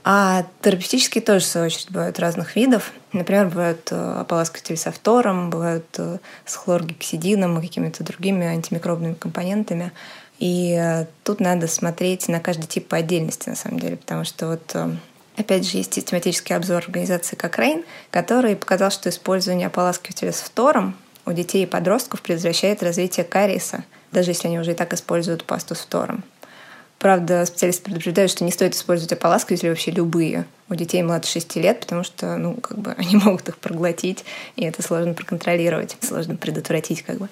[0.04, 2.92] А терапевтические тоже, в свою очередь, бывают разных видов.
[3.12, 6.00] Например, бывают э, ополаскиватели со фтором, бывают
[6.46, 9.94] с хлоргексидином и какими-то другими антимикробными компонентами.
[10.38, 14.76] И тут надо смотреть на каждый тип по отдельности, на самом деле, потому что вот
[15.38, 20.96] Опять же, есть систематический обзор организации Cochrane, который показал, что использование ополаскивателя с фтором
[21.26, 25.76] у детей и подростков предотвращает развитие кариеса, даже если они уже и так используют пасту
[25.76, 26.24] с фтором.
[27.00, 31.82] Правда, специалисты предупреждают, что не стоит использовать ополаскиватели вообще любые у детей младше 6 лет,
[31.82, 34.24] потому что, ну, как бы они могут их проглотить,
[34.56, 37.28] и это сложно проконтролировать, сложно предотвратить, как бы.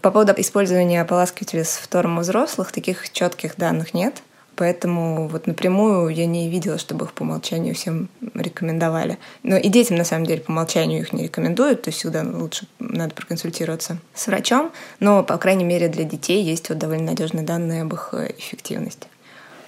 [0.00, 4.22] По поводу использования ополаскивателя с фтором у взрослых, таких четких данных нет–
[4.56, 9.18] Поэтому вот напрямую я не видела, чтобы их по умолчанию всем рекомендовали.
[9.42, 12.66] Но и детям, на самом деле, по умолчанию их не рекомендуют, то есть всегда лучше
[12.78, 14.70] надо проконсультироваться с врачом.
[15.00, 19.08] Но, по крайней мере, для детей есть вот довольно надежные данные об их э, эффективности.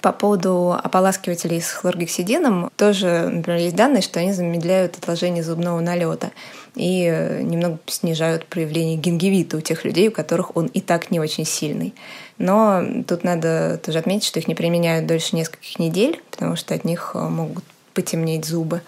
[0.01, 6.31] По поводу ополаскивателей с хлоргексидином тоже, например, есть данные, что они замедляют отложение зубного налета
[6.75, 11.19] и э, немного снижают проявление гингивита у тех людей, у которых он и так не
[11.19, 11.95] очень сильный.
[12.37, 16.85] Но тут надо тоже отметить, что их не применяют дольше нескольких недель, потому что от
[16.85, 17.63] них э, могут
[17.95, 18.81] потемнеть зубы.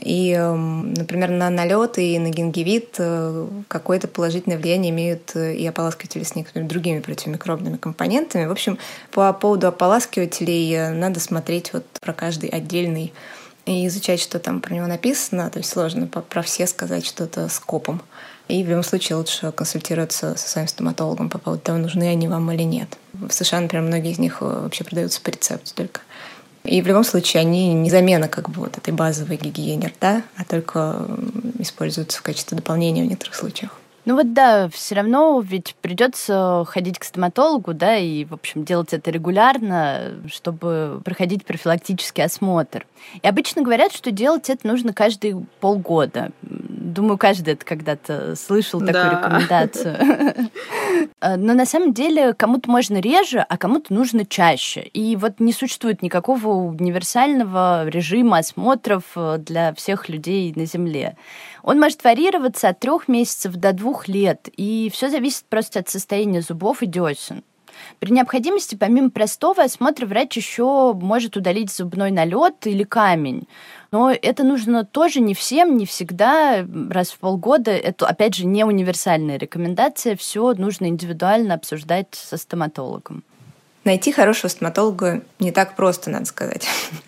[0.00, 5.66] И, эм, например, на налет и на гингивит э, какое-то положительное влияние имеют э, и
[5.66, 8.46] ополаскиватели с некоторыми другими противомикробными компонентами.
[8.46, 8.78] В общем,
[9.10, 13.12] по поводу ополаскивателей надо смотреть вот про каждый отдельный
[13.66, 15.50] и изучать, что там про него написано.
[15.50, 18.00] То есть сложно про все сказать что-то скопом.
[18.48, 22.50] И в любом случае лучше консультироваться со своим стоматологом по поводу того, нужны они вам
[22.52, 22.96] или нет.
[23.12, 26.00] В США, например, многие из них э, вообще продаются по рецепту только.
[26.62, 30.44] И в любом случае они не замена как бы вот этой базовой гигиене рта, а
[30.44, 31.06] только
[31.58, 33.70] используются в качестве дополнения в некоторых случаях.
[34.06, 38.92] Ну вот да, все равно ведь придется ходить к стоматологу, да, и, в общем, делать
[38.92, 42.86] это регулярно, чтобы проходить профилактический осмотр.
[43.20, 46.30] И обычно говорят, что делать это нужно каждые полгода.
[46.86, 49.10] Думаю, каждый это когда-то слышал такую да.
[49.10, 50.50] рекомендацию.
[51.20, 54.82] Но на самом деле кому-то можно реже, а кому-то нужно чаще.
[54.82, 59.02] И вот не существует никакого универсального режима осмотров
[59.38, 61.16] для всех людей на Земле.
[61.64, 66.40] Он может варьироваться от трех месяцев до двух лет, и все зависит просто от состояния
[66.40, 67.42] зубов и десен.
[67.98, 73.46] При необходимости, помимо простого осмотра, врач еще может удалить зубной налет или камень.
[73.92, 77.70] Но это нужно тоже не всем, не всегда, раз в полгода.
[77.70, 80.16] Это, опять же, не универсальная рекомендация.
[80.16, 83.24] Все нужно индивидуально обсуждать со стоматологом.
[83.86, 86.66] Найти хорошего стоматолога не так просто, надо сказать.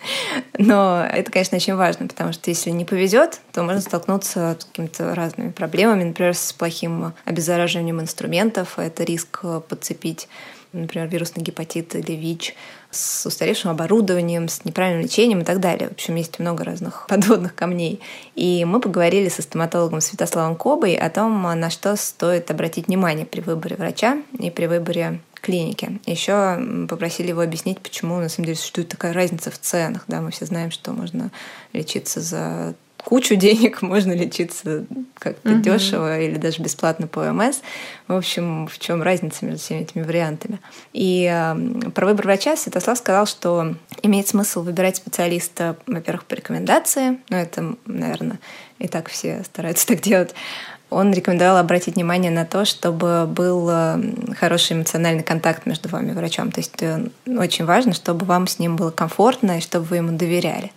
[0.57, 5.13] Но это, конечно, очень важно, потому что если не повезет, то можно столкнуться с какими-то
[5.13, 10.29] разными проблемами, например, с плохим обеззараживанием инструментов, это риск подцепить
[10.73, 12.55] например, вирусный гепатит или ВИЧ,
[12.91, 15.89] с устаревшим оборудованием, с неправильным лечением и так далее.
[15.89, 17.99] В общем, есть много разных подводных камней.
[18.35, 23.41] И мы поговорили со стоматологом Святославом Кобой о том, на что стоит обратить внимание при
[23.41, 25.99] выборе врача и при выборе клиники.
[26.05, 30.03] Еще попросили его объяснить, почему на самом деле существует такая разница в ценах.
[30.07, 31.31] Да, мы все знаем, что можно
[31.73, 34.85] лечиться за кучу денег, можно лечиться
[35.17, 35.61] как-то угу.
[35.61, 37.59] дешево или даже бесплатно по ОМС.
[38.07, 40.59] В общем, в чем разница между всеми этими вариантами?
[40.93, 47.19] И э, про выбор врача Святослав сказал, что имеет смысл выбирать специалиста, во-первых, по рекомендации,
[47.29, 48.39] ну это, наверное,
[48.79, 50.33] и так все стараются так делать.
[50.89, 53.71] Он рекомендовал обратить внимание на то, чтобы был
[54.35, 56.51] хороший эмоциональный контакт между вами и врачом.
[56.51, 60.17] То есть э, очень важно, чтобы вам с ним было комфортно и чтобы вы ему
[60.17, 60.71] доверяли.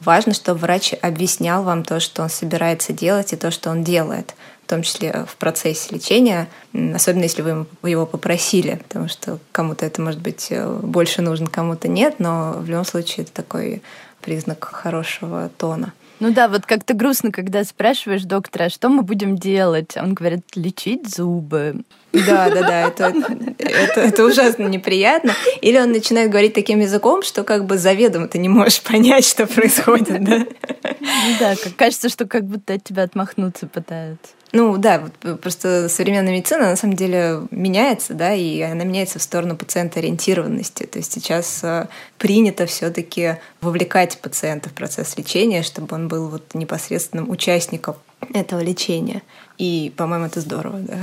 [0.00, 4.34] Важно, чтобы врач объяснял вам то, что он собирается делать, и то, что он делает,
[4.64, 6.48] в том числе в процессе лечения,
[6.94, 11.88] особенно если вы его попросили, потому что кому-то это может быть э, больше нужно, кому-то
[11.88, 13.82] нет, но в любом случае это такой
[14.20, 15.92] признак хорошего тона.
[16.18, 19.96] Ну да, вот как-то грустно, когда спрашиваешь доктора, а что мы будем делать?
[19.96, 21.82] Он говорит, лечить зубы.
[22.12, 23.12] Да, да, да, это,
[23.58, 25.34] это, это ужасно неприятно.
[25.60, 29.46] Или он начинает говорить таким языком, что как бы заведомо ты не можешь понять, что
[29.46, 30.38] происходит, да?
[30.38, 34.32] Ну да, кажется, что как будто от тебя отмахнуться пытаются.
[34.56, 39.18] Ну да, вот э, просто современная медицина на самом деле меняется, да, и она меняется
[39.18, 40.84] в сторону пациента ориентированности.
[40.84, 46.54] То есть сейчас э, принято все-таки вовлекать пациента в процесс лечения, чтобы он был вот
[46.54, 47.96] непосредственным участником
[48.32, 49.22] этого лечения.
[49.58, 50.94] И, по-моему, это здорово, да.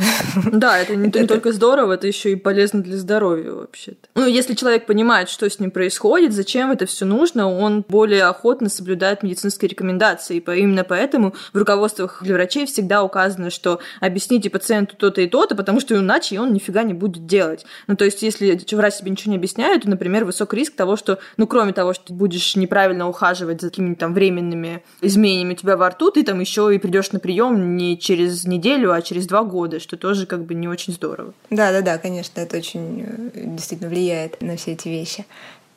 [0.52, 4.08] Да, это не, не только здорово, это еще и полезно для здоровья вообще-то.
[4.14, 8.70] Ну, если человек понимает, что с ним происходит, зачем это все нужно, он более охотно
[8.70, 10.38] соблюдает медицинские рекомендации.
[10.38, 15.56] И именно поэтому в руководствах для врачей всегда указано, что объясните пациенту то-то и то-то,
[15.56, 17.66] потому что иначе он нифига не будет делать.
[17.88, 21.20] Ну, то есть, если врач себе ничего не объясняет, то, например, высок риск того, что,
[21.38, 25.78] ну, кроме того, что ты будешь неправильно ухаживать за какими-то там временными изменениями у тебя
[25.78, 29.44] во рту, ты там еще и придешь на прием не через неделю, а через два
[29.44, 31.34] года, что тоже как бы не очень здорово.
[31.50, 35.26] Да, да, да, конечно, это очень э, действительно влияет на все эти вещи.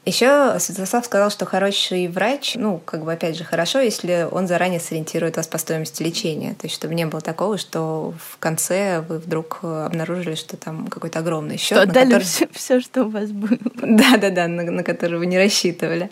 [0.07, 4.79] Еще Святослав сказал, что хороший врач, ну, как бы, опять же, хорошо, если он заранее
[4.79, 6.55] сориентирует вас по стоимости лечения.
[6.55, 11.19] То есть, чтобы не было такого, что в конце вы вдруг обнаружили, что там какой-то
[11.19, 11.79] огромный счет.
[11.79, 12.23] Что отдали который...
[12.23, 13.59] все, все, что у вас было.
[13.75, 16.09] Да-да-да, на, на который вы не рассчитывали.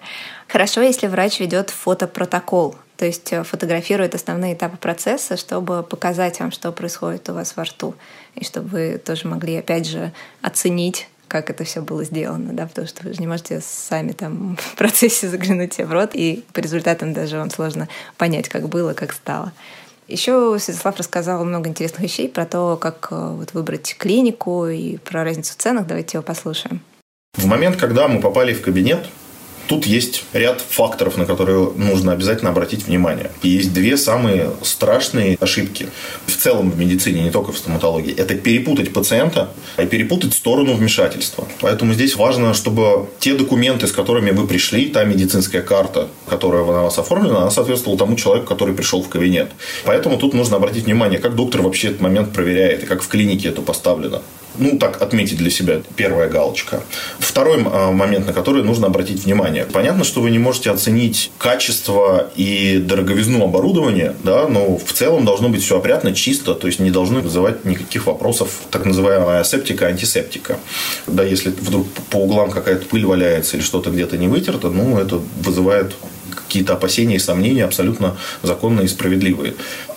[0.48, 2.74] Хорошо, если врач ведет фотопротокол.
[2.96, 7.62] То есть э, фотографирует основные этапы процесса, чтобы показать вам, что происходит у вас во
[7.62, 7.94] рту.
[8.34, 12.86] И чтобы вы тоже могли, опять же, оценить как это все было сделано, да, потому
[12.86, 16.60] что вы же не можете сами там в процессе заглянуть себе в рот, и по
[16.60, 19.52] результатам даже вам сложно понять, как было, как стало.
[20.06, 25.24] Еще Святослав рассказал много интересных вещей про то, как э, вот выбрать клинику и про
[25.24, 25.88] разницу в ценах.
[25.88, 26.82] Давайте его послушаем.
[27.32, 29.04] В момент, когда мы попали в кабинет,
[29.66, 33.30] Тут есть ряд факторов, на которые нужно обязательно обратить внимание.
[33.42, 35.88] И есть две самые страшные ошибки
[36.26, 38.14] в целом в медицине, не только в стоматологии.
[38.14, 41.46] Это перепутать пациента и перепутать сторону вмешательства.
[41.60, 46.82] Поэтому здесь важно, чтобы те документы, с которыми вы пришли, та медицинская карта, которая на
[46.82, 49.50] вас оформлена, она соответствовала тому человеку, который пришел в кабинет.
[49.84, 53.48] Поэтому тут нужно обратить внимание, как доктор вообще этот момент проверяет и как в клинике
[53.48, 54.22] это поставлено
[54.58, 56.82] ну, так отметить для себя первая галочка.
[57.18, 59.64] Второй а, момент, на который нужно обратить внимание.
[59.64, 65.48] Понятно, что вы не можете оценить качество и дороговизну оборудования, да, но в целом должно
[65.48, 70.58] быть все опрятно, чисто, то есть не должны вызывать никаких вопросов так называемая септика, антисептика.
[71.06, 75.20] Да, если вдруг по углам какая-то пыль валяется или что-то где-то не вытерто, ну, это
[75.40, 75.94] вызывает
[76.54, 79.54] какие-то опасения и сомнения абсолютно законные и справедливые.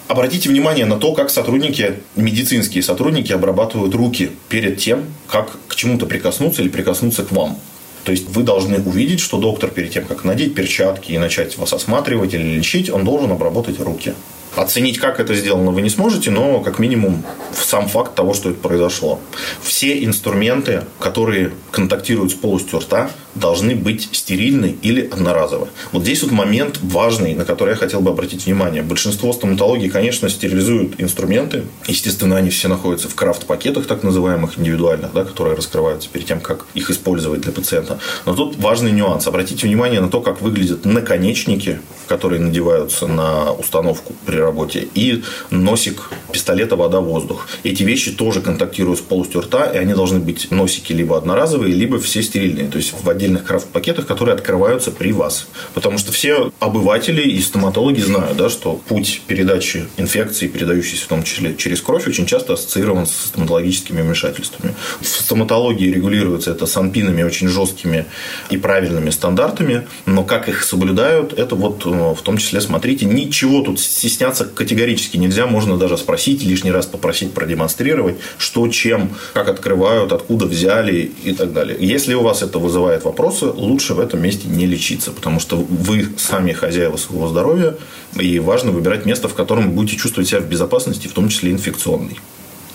[0.08, 6.06] Обратите внимание на то, как сотрудники, медицинские сотрудники обрабатывают руки перед тем, как к чему-то
[6.06, 7.60] прикоснуться или прикоснуться к вам.
[8.06, 11.74] То есть вы должны увидеть, что доктор перед тем, как надеть перчатки и начать вас
[11.74, 14.14] осматривать или лечить, он должен обработать руки.
[14.58, 18.60] Оценить, как это сделано, вы не сможете, но как минимум сам факт того, что это
[18.60, 19.20] произошло.
[19.62, 25.68] Все инструменты, которые контактируют с полостью рта, должны быть стерильны или одноразовы.
[25.92, 28.82] Вот здесь вот момент важный, на который я хотел бы обратить внимание.
[28.82, 31.66] Большинство стоматологий, конечно, стерилизуют инструменты.
[31.88, 36.66] Естественно, они все находятся в крафт-пакетах, так называемых, индивидуальных, да, которые раскрываются перед тем, как
[36.74, 38.00] их использовать для пациента.
[38.26, 39.28] Но тут важный нюанс.
[39.28, 46.10] Обратите внимание на то, как выглядят наконечники, которые надеваются на установку при работе, и носик
[46.32, 47.48] пистолета вода-воздух.
[47.64, 52.00] Эти вещи тоже контактируют с полостью рта, и они должны быть носики либо одноразовые, либо
[52.00, 52.68] все стерильные.
[52.68, 55.48] То есть в отдельных крафт-пакетах, которые открываются при вас.
[55.74, 61.24] Потому что все обыватели и стоматологи знают, да, что путь передачи инфекции, передающейся в том
[61.24, 64.74] числе через кровь, очень часто ассоциирован с стоматологическими вмешательствами.
[65.02, 68.06] В стоматологии регулируется это санпинами очень жесткими
[68.50, 73.62] и правильными стандартами, но как их соблюдают, это вот э, в том числе, смотрите, ничего
[73.62, 80.12] тут стесняться категорически нельзя, можно даже спросить, лишний раз попросить продемонстрировать, что, чем, как открывают,
[80.12, 81.78] откуда взяли и так далее.
[81.80, 86.08] Если у вас это вызывает вопросы, лучше в этом месте не лечиться, потому что вы
[86.18, 87.76] сами хозяева своего здоровья,
[88.20, 91.52] и важно выбирать место, в котором вы будете чувствовать себя в безопасности, в том числе
[91.52, 92.18] инфекционной.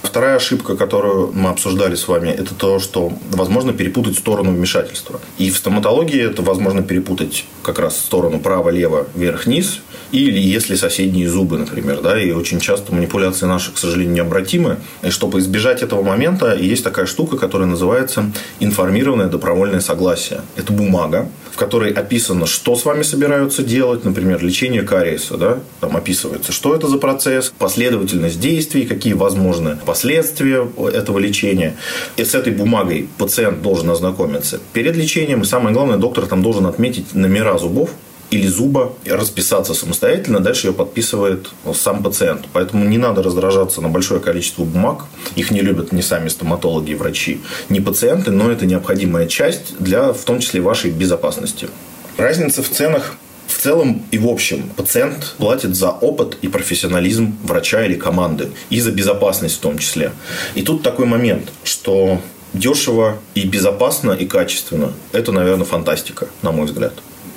[0.03, 5.21] Вторая ошибка, которую мы обсуждали с вами, это то, что возможно перепутать сторону вмешательства.
[5.39, 11.57] И в стоматологии это возможно перепутать как раз сторону право-лево, вверх-вниз, или если соседние зубы,
[11.57, 12.01] например.
[12.03, 14.77] Да, и очень часто манипуляции наши, к сожалению, необратимы.
[15.03, 20.43] И чтобы избежать этого момента, есть такая штука, которая называется информированное добровольное согласие.
[20.57, 25.97] Это бумага, в которой описано, что с вами собираются делать, например, лечение кариеса, да, там
[25.97, 31.77] описывается, что это за процесс, последовательность действий, какие возможны последствия этого лечения.
[32.17, 35.45] И с этой бумагой пациент должен ознакомиться перед лечением.
[35.45, 37.91] Самое главное, доктор там должен отметить номера зубов,
[38.31, 42.47] или зуба расписаться самостоятельно, дальше ее подписывает сам пациент.
[42.55, 45.05] Поэтому не надо раздражаться на большое количество бумаг.
[45.37, 50.25] Их не любят ни сами стоматологи врачи, ни пациенты, но это необходимая часть для, в
[50.25, 51.69] том числе, вашей безопасности.
[52.17, 53.17] Разница в ценах
[53.53, 58.51] в целом и в общем пациент платит за опыт и профессионализм врача или команды.
[58.71, 60.13] И за безопасность в том числе.
[60.55, 62.21] И тут такой момент, что
[62.55, 66.93] дешево и безопасно и качественно– это, наверное, фантастика, на мой взгляд.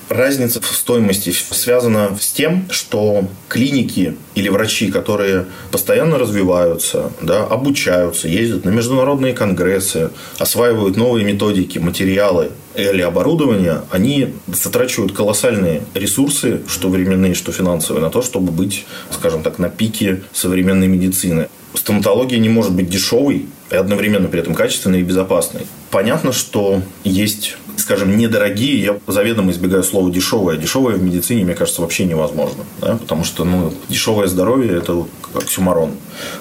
[0.09, 8.27] Разница в стоимости связана с тем, что клиники или врачи, которые постоянно развиваются, да, обучаются,
[8.27, 16.89] ездят на международные конгрессы, осваивают новые методики, материалы или оборудование, они затрачивают колоссальные ресурсы, что
[16.89, 21.47] временные, что финансовые, на то, чтобы быть, скажем так, на пике современной медицины.
[21.73, 25.65] Стоматология не может быть дешевой и одновременно при этом качественной и безопасной.
[25.89, 30.57] Понятно, что есть скажем, недорогие, я заведомо избегаю слова дешевое.
[30.57, 32.63] Дешевое в медицине, мне кажется, вообще невозможно.
[32.81, 32.97] Да?
[32.97, 35.91] Потому что ну, дешевое здоровье– это оксюмарон.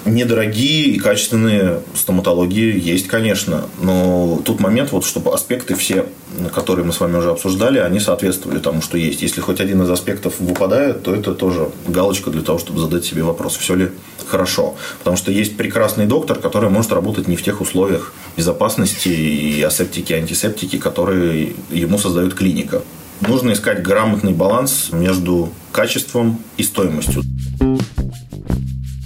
[0.05, 3.65] Недорогие и качественные стоматологии есть, конечно.
[3.81, 6.05] Но тут момент, вот, чтобы аспекты все,
[6.53, 9.21] которые мы с вами уже обсуждали, они соответствовали тому, что есть.
[9.21, 13.23] Если хоть один из аспектов выпадает, то это тоже галочка для того, чтобы задать себе
[13.23, 13.91] вопрос, все ли
[14.27, 14.75] хорошо.
[14.99, 20.13] Потому что есть прекрасный доктор, который может работать не в тех условиях безопасности и асептики,
[20.13, 22.81] антисептики, которые ему создает клиника.
[23.21, 27.23] Нужно искать грамотный баланс между качеством и стоимостью.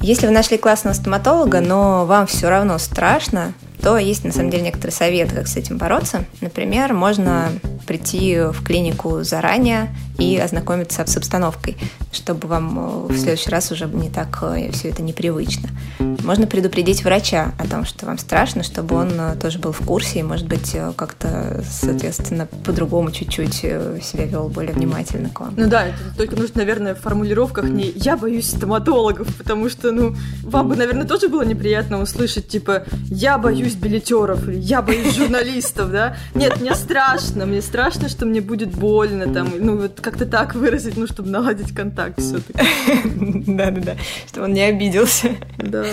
[0.01, 4.63] Если вы нашли классного стоматолога, но вам все равно страшно, то есть на самом деле
[4.63, 6.25] некоторые советы, как с этим бороться.
[6.41, 7.49] Например, можно
[7.89, 11.75] прийти в клинику заранее и ознакомиться с обстановкой,
[12.12, 15.69] чтобы вам э, в следующий раз уже не так э, все это непривычно.
[15.97, 20.19] Можно предупредить врача о том, что вам страшно, чтобы он э, тоже был в курсе
[20.19, 25.56] и, может быть, как-то, соответственно, по-другому чуть-чуть себя вел более внимательно к вам.
[25.58, 30.15] Ну да, это только нужно, наверное, в формулировках не «я боюсь стоматологов», потому что, ну,
[30.43, 35.91] вам бы, наверное, тоже было неприятно услышать, типа «я боюсь билетеров» или «я боюсь журналистов»,
[35.91, 36.17] да?
[36.36, 37.78] Нет, мне страшно, мне страшно,
[38.09, 42.59] что мне будет больно, там, ну, вот как-то так выразить, ну, чтобы наладить контакт все-таки.
[43.47, 43.95] Да-да-да,
[44.27, 45.29] чтобы он не обиделся.
[45.57, 45.85] Да.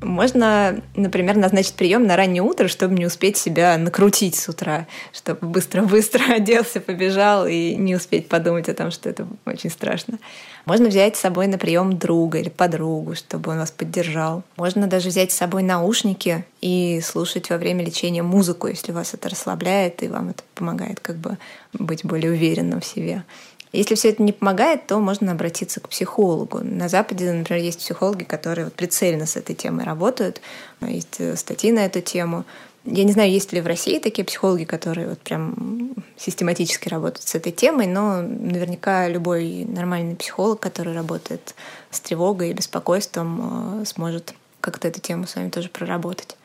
[0.00, 5.48] Можно, например, назначить прием на раннее утро, чтобы не успеть себя накрутить с утра, чтобы
[5.48, 10.18] быстро-быстро оделся, побежал и не успеть подумать о том, что это очень страшно.
[10.66, 14.44] Можно взять с собой на прием друга или подругу, чтобы он вас поддержал.
[14.56, 19.28] Можно даже взять с собой наушники и слушать во время лечения музыку, если вас это
[19.28, 21.38] расслабляет и вам это помогает как бы
[21.72, 23.24] быть более уверенным в себе.
[23.72, 26.60] Если все это не помогает, то можно обратиться к психологу.
[26.62, 30.40] На Западе, например, есть психологи, которые вот прицельно с этой темой работают.
[30.80, 32.44] Есть э, статьи на эту тему.
[32.84, 37.34] Я не знаю, есть ли в России такие психологи, которые вот прям систематически работают с
[37.34, 41.54] этой темой, но наверняка любой нормальный психолог, который работает
[41.90, 46.37] с тревогой и беспокойством, э, сможет как-то эту тему с вами тоже проработать.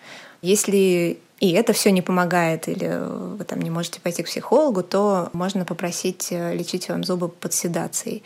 [0.43, 3.01] Если и это все не помогает, или
[3.38, 7.53] вы там не можете пойти к психологу, то можно попросить э, лечить вам зубы под
[7.53, 8.23] седацией.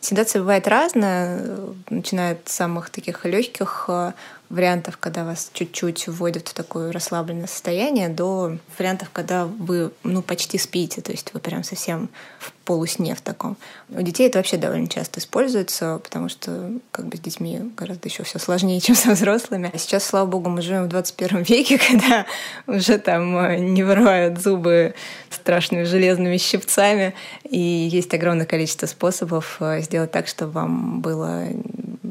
[0.00, 1.42] Седация бывает разная,
[1.90, 4.12] начиная от самых таких легких э,
[4.48, 10.58] вариантов, когда вас чуть-чуть вводят в такое расслабленное состояние, до вариантов, когда вы ну, почти
[10.58, 13.56] спите, то есть вы прям совсем в полусне в таком.
[13.90, 18.22] У детей это вообще довольно часто используется, потому что как бы с детьми гораздо еще
[18.22, 19.70] все сложнее, чем со взрослыми.
[19.72, 22.26] А сейчас, слава богу, мы живем в 21 веке, когда
[22.66, 24.94] уже там э, не вырывают зубы
[25.30, 31.46] страшными железными щипцами, и есть огромное количество способов э, сделать так, чтобы вам было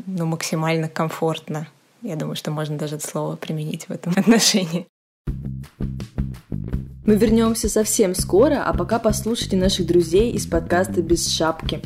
[0.06, 1.68] ну, максимально комфортно.
[2.06, 4.88] Я думаю, что можно даже это слово применить в этом отношении.
[7.04, 11.82] Мы вернемся совсем скоро, а пока послушайте наших друзей из подкаста «Без шапки».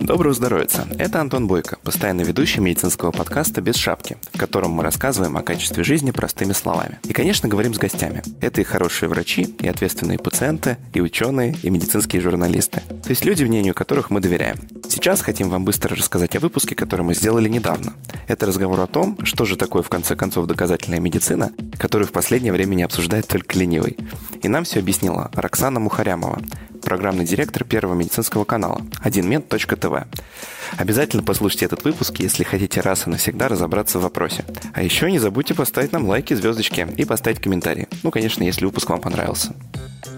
[0.00, 0.68] Доброго здоровья!
[0.96, 5.82] Это Антон Бойко, постоянный ведущий медицинского подкаста «Без шапки», в котором мы рассказываем о качестве
[5.82, 7.00] жизни простыми словами.
[7.02, 8.22] И, конечно, говорим с гостями.
[8.40, 12.80] Это и хорошие врачи, и ответственные пациенты, и ученые, и медицинские журналисты.
[13.02, 14.58] То есть люди, мнению которых мы доверяем.
[14.88, 17.94] Сейчас хотим вам быстро рассказать о выпуске, который мы сделали недавно.
[18.28, 22.52] Это разговор о том, что же такое, в конце концов, доказательная медицина, которую в последнее
[22.52, 23.96] время не обсуждает только ленивый.
[24.42, 26.40] И нам все объяснила Роксана Мухарямова,
[26.88, 30.06] программный директор Первого медицинского канала, 1med.tv.
[30.76, 34.44] Обязательно послушайте этот выпуск, если хотите раз и навсегда разобраться в вопросе.
[34.74, 37.88] А еще не забудьте поставить нам лайки, звездочки и поставить комментарии.
[38.02, 39.54] Ну, конечно, если выпуск вам понравился.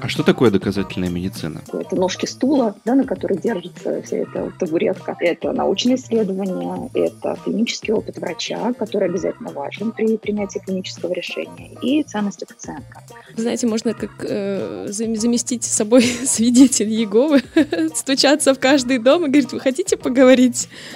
[0.03, 1.61] А что такое доказательная медицина?
[1.73, 5.17] Это ножки стула, да, на которой держится вся эта табуретка.
[5.21, 12.03] Это научные исследования, это клинический опыт врача, который обязательно важен при принятии клинического решения, и
[12.03, 13.03] ценности пациента.
[13.37, 17.43] Знаете, можно как э, заместить с собой свидетель Еговы,
[17.95, 20.40] стучаться в каждый дом и говорить, вы хотите поговорить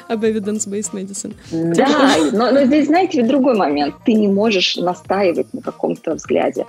[0.09, 1.34] об evidence-based medicine?
[1.51, 3.95] Да, но, но здесь, знаете, другой момент.
[4.05, 6.66] Ты не можешь настаивать на каком-то взгляде,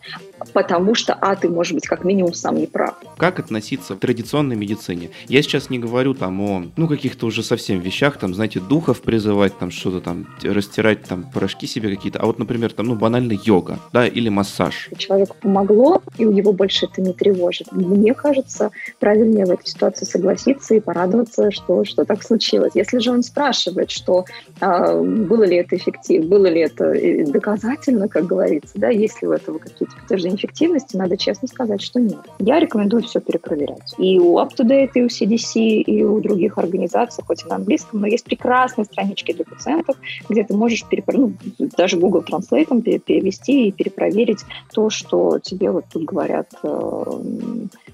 [0.54, 2.96] потому что, а, ты, может быть, как минимум сам не прав.
[3.18, 5.10] Как относиться к традиционной медицине?
[5.28, 9.58] Я сейчас не говорю там о, ну, каких-то уже совсем вещах, там, знаете, духов призывать,
[9.58, 13.80] там, что-то там, растирать там порошки себе какие-то, а вот, например, там, ну, банально йога,
[13.94, 14.90] да, или массаж.
[14.98, 17.72] Человеку помогло, и его больше это не тревожит.
[17.72, 22.65] Мне кажется, правильнее в этой ситуации согласиться и порадоваться, что, что так случилось.
[22.74, 24.26] Если же он спрашивает, что
[24.60, 29.28] а, было ли это эффективно, было ли это э, доказательно, как говорится, да, есть ли
[29.28, 32.20] у этого какие-то подтверждения эффективности, надо честно сказать, что нет.
[32.40, 33.94] Я рекомендую все перепроверять.
[33.98, 38.08] И у UpToDate, и у CDC, и у других организаций, хоть и на английском, но
[38.08, 39.98] есть прекрасные странички для пациентов,
[40.30, 41.18] где ты можешь перепро...
[41.18, 41.34] ну,
[41.78, 44.40] даже Google Translate перевести и перепроверить
[44.74, 47.04] то, что тебе вот тут говорят э,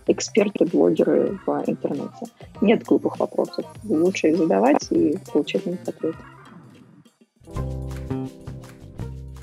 [0.08, 2.26] эксперты, блогеры в интернете.
[2.62, 3.66] Нет глупых вопросов.
[3.84, 6.18] Лучше их задавать и получать на них ответы.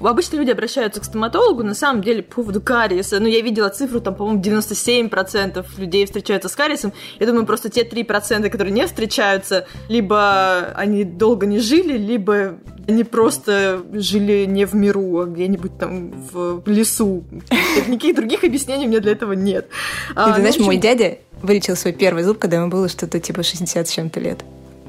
[0.00, 3.18] Обычно люди обращаются к стоматологу, на самом деле, по поводу кариеса.
[3.20, 6.92] Ну, я видела цифру, там, по-моему, 97% людей встречаются с кариесом.
[7.18, 13.04] Я думаю, просто те 3%, которые не встречаются, либо они долго не жили, либо они
[13.04, 17.24] просто жили не в миру, а где-нибудь там в лесу.
[17.86, 19.68] Никаких других объяснений у меня для этого нет.
[20.08, 23.42] Ты, а, знаешь, ну, мой дядя вылечил свой первый зуб, когда ему было что-то типа
[23.42, 24.44] 60 с чем-то лет.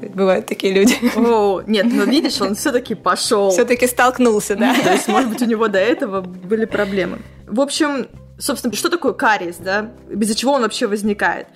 [0.08, 0.94] Бывают такие люди.
[1.16, 3.50] О, нет, но видишь, он все-таки пошел.
[3.50, 4.74] Все-таки столкнулся, да.
[4.74, 7.18] То есть, может быть, у него до этого были проблемы.
[7.46, 8.06] В общем,
[8.38, 9.90] собственно, что такое кариес, да?
[10.10, 11.46] Из-за чего он вообще возникает?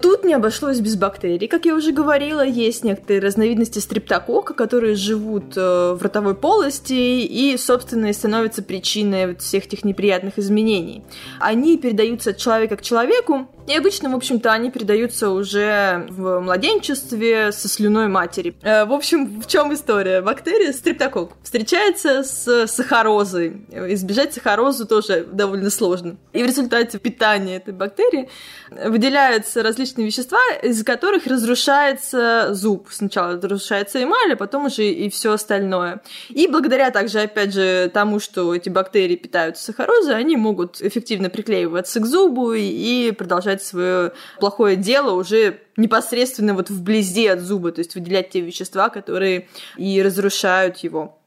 [0.00, 1.48] Тут не обошлось без бактерий.
[1.48, 7.56] Как я уже говорила, есть некоторые разновидности стрептокока, которые живут э, в ротовой полости и,
[7.56, 11.02] собственно, и становятся причиной всех этих неприятных изменений.
[11.40, 17.52] Они передаются от человека к человеку, и обычно, в общем-то, они передаются уже в младенчестве
[17.52, 18.54] со слюной матери.
[18.62, 20.22] Э, в общем, в чем история?
[20.22, 23.66] Бактерия стрептокок встречается с сахарозой.
[23.70, 26.16] Избежать сахарозу тоже довольно сложно.
[26.32, 28.28] И в результате питания этой бактерии
[28.70, 32.88] выделяются различные вещества, из которых разрушается зуб.
[32.90, 36.02] Сначала разрушается эмаль, а потом уже и все остальное.
[36.28, 42.00] И благодаря также, опять же, тому, что эти бактерии питаются сахарозой, они могут эффективно приклеиваться
[42.00, 47.94] к зубу и продолжать свое плохое дело уже непосредственно вот вблизи от зуба, то есть
[47.94, 51.17] выделять те вещества, которые и разрушают его.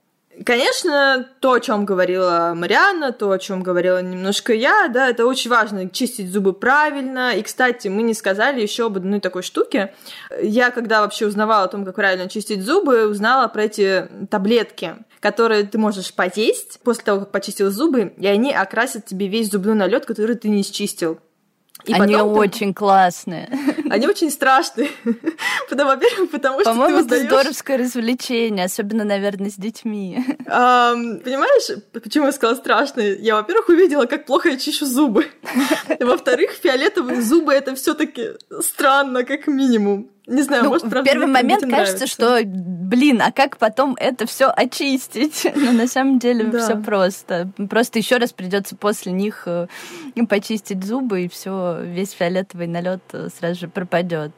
[0.45, 5.51] Конечно, то, о чем говорила Марианна, то, о чем говорила немножко я, да, это очень
[5.51, 7.36] важно, чистить зубы правильно.
[7.36, 9.93] И, кстати, мы не сказали еще об одной такой штуке.
[10.41, 15.63] Я, когда вообще узнавала о том, как правильно чистить зубы, узнала про эти таблетки, которые
[15.63, 20.05] ты можешь поесть после того, как почистил зубы, и они окрасят тебе весь зубной налет,
[20.05, 21.19] который ты не счистил.
[21.86, 22.73] И они потом очень ты...
[22.73, 23.49] классные.
[23.89, 24.89] Они очень страшные.
[25.69, 30.23] Потому, во-первых, потому что По-моему, это здоровское развлечение, особенно, наверное, с детьми.
[30.45, 33.17] Понимаешь, почему я сказала страшные?
[33.19, 35.27] Я, во-первых, увидела, как плохо я чищу зубы.
[35.99, 40.09] Во-вторых, фиолетовые зубы— это все таки странно, как минимум.
[40.28, 44.28] Не знаю, ну, может, правда, в первый момент кажется, что, блин, а как потом это
[44.28, 45.47] все очистить?
[45.55, 46.59] Но на самом деле да.
[46.59, 47.49] все просто.
[47.69, 49.67] Просто еще раз придется после них э,
[50.30, 54.32] почистить зубы, и все, весь фиолетовый налет э, сразу же пропадет.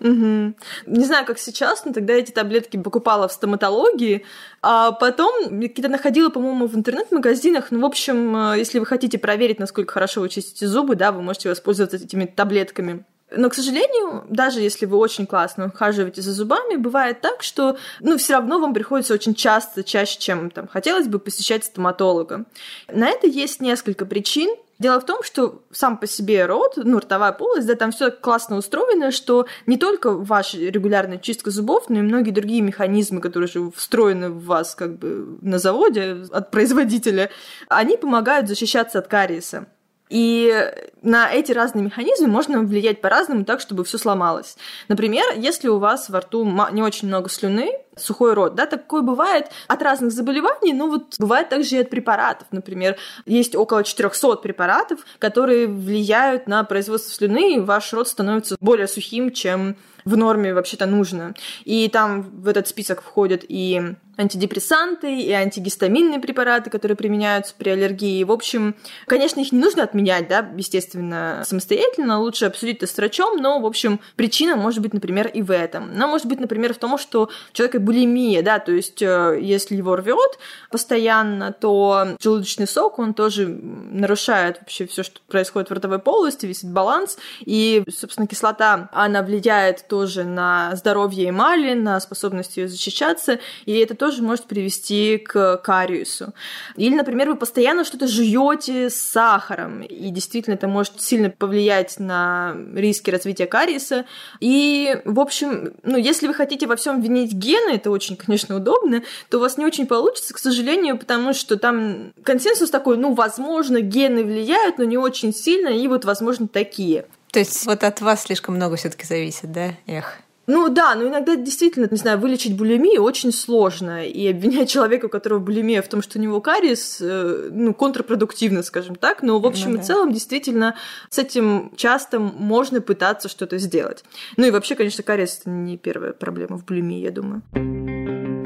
[0.00, 0.54] Угу.
[0.86, 4.24] Не знаю, как сейчас, но тогда эти таблетки покупала в стоматологии,
[4.62, 7.66] а потом какие-то находила, по-моему, в интернет-магазинах.
[7.70, 11.22] Ну, в общем, э, если вы хотите проверить, насколько хорошо вы чистите зубы, да, вы
[11.22, 13.04] можете воспользоваться этими таблетками.
[13.30, 18.16] Но, к сожалению, даже если вы очень классно ухаживаете за зубами, бывает так, что ну,
[18.18, 22.44] все равно вам приходится очень часто, чаще, чем там, хотелось бы посещать стоматолога.
[22.88, 24.54] На это есть несколько причин.
[24.78, 28.58] Дело в том, что сам по себе рот, ну, ротовая полость, да, там все классно
[28.58, 33.70] устроено, что не только ваша регулярная чистка зубов, но и многие другие механизмы, которые же
[33.74, 37.30] встроены в вас как бы на заводе от производителя,
[37.68, 39.66] они помогают защищаться от кариеса.
[40.08, 44.56] И на эти разные механизмы можно влиять по-разному так, чтобы все сломалось.
[44.88, 49.50] Например, если у вас во рту не очень много слюны, сухой рот, да, такое бывает
[49.66, 52.46] от разных заболеваний, но вот бывает также и от препаратов.
[52.50, 58.86] Например, есть около 400 препаратов, которые влияют на производство слюны, и ваш рот становится более
[58.86, 59.76] сухим, чем
[60.06, 61.34] в норме вообще-то нужно.
[61.64, 68.24] И там в этот список входят и антидепрессанты и антигистаминные препараты, которые применяются при аллергии.
[68.24, 68.74] В общем,
[69.06, 73.66] конечно, их не нужно отменять, да, естественно, самостоятельно, лучше обсудить это с врачом, но, в
[73.66, 75.90] общем, причина может быть, например, и в этом.
[75.90, 79.76] Она может быть, например, в том, что у человека булимия, да, то есть э, если
[79.76, 80.38] его рвет
[80.70, 86.70] постоянно, то желудочный сок, он тоже нарушает вообще все, что происходит в ротовой полости, висит
[86.70, 93.78] баланс, и, собственно, кислота, она влияет тоже на здоровье эмали, на способность ее защищаться, и
[93.78, 96.34] это тоже может привести к кариесу.
[96.76, 102.54] Или, например, вы постоянно что-то жуете с сахаром, и действительно это может сильно повлиять на
[102.74, 104.04] риски развития кариеса.
[104.40, 109.02] И, в общем, ну, если вы хотите во всем винить гены, это очень, конечно, удобно,
[109.30, 113.80] то у вас не очень получится, к сожалению, потому что там консенсус такой, ну, возможно,
[113.80, 117.06] гены влияют, но не очень сильно, и вот, возможно, такие.
[117.36, 119.74] То есть вот от вас слишком много все-таки зависит, да?
[119.86, 120.20] Эх.
[120.46, 125.08] Ну да, но иногда действительно, не знаю, вылечить булимию очень сложно, и обвинять человека, у
[125.08, 129.46] которого булимия в том, что у него кариес, э, ну, контрпродуктивно, скажем так, но в
[129.46, 129.82] общем ну, да.
[129.82, 130.76] и целом действительно
[131.10, 134.04] с этим часто можно пытаться что-то сделать.
[134.36, 137.42] Ну и вообще, конечно, кариес– это не первая проблема в булимии, я думаю.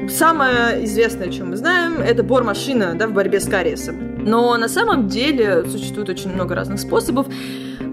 [0.09, 4.25] Самое известное, о чем мы знаем, это бормашина да, в борьбе с кариесом.
[4.25, 7.27] Но на самом деле существует очень много разных способов.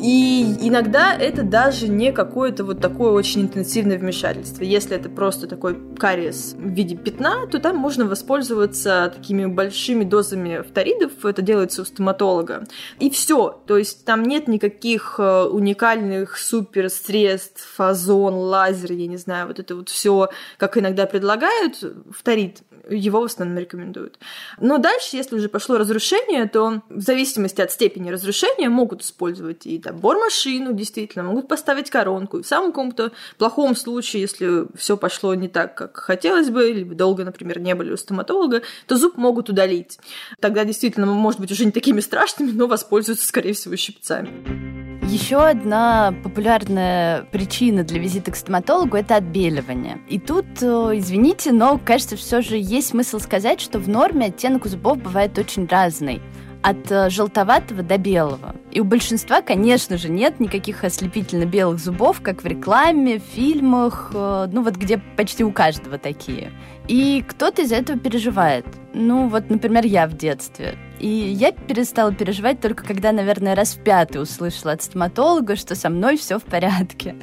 [0.00, 4.62] И иногда это даже не какое-то вот такое очень интенсивное вмешательство.
[4.62, 10.62] Если это просто такой кариес в виде пятна, то там можно воспользоваться такими большими дозами
[10.62, 11.24] фторидов.
[11.24, 12.66] Это делается у стоматолога.
[12.98, 13.60] И все.
[13.66, 19.58] То есть там нет никаких э, уникальных супер средств, озон, лазер, я не знаю, вот
[19.58, 24.18] это вот все, как иногда предлагают, фторид его в основном рекомендуют.
[24.60, 29.78] Но дальше, если уже пошло разрушение, то в зависимости от степени разрушения могут использовать и
[29.78, 32.38] там бормашину, действительно, могут поставить коронку.
[32.38, 36.84] И в самом каком-то плохом случае, если все пошло не так, как хотелось бы, или
[36.84, 39.98] долго, например, не были у стоматолога, то зуб могут удалить.
[40.40, 44.78] Тогда действительно, может быть, уже не такими страшными, но воспользуются, скорее всего, щипцами.
[45.08, 50.02] Еще одна популярная причина для визита к стоматологу– это отбеливание.
[50.06, 50.66] И тут, э,
[50.96, 55.38] извините, но, кажется, все же есть смысл сказать, что в норме оттенок у зубов бывает
[55.38, 56.20] очень разный
[56.62, 58.56] от э, желтоватого до белого.
[58.70, 64.10] И у большинства, конечно же, нет никаких ослепительно белых зубов, как в рекламе, в фильмах,
[64.14, 66.52] э, ну вот где почти у каждого такие.
[66.88, 68.66] И кто-то из этого переживает.
[68.92, 70.76] Ну вот, например, я в детстве.
[70.98, 75.90] И я перестала переживать только когда, наверное, раз в пятый услышала от стоматолога, что со
[75.90, 77.14] мной все в порядке.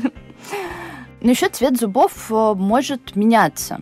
[1.21, 3.81] Но еще цвет зубов э, может меняться.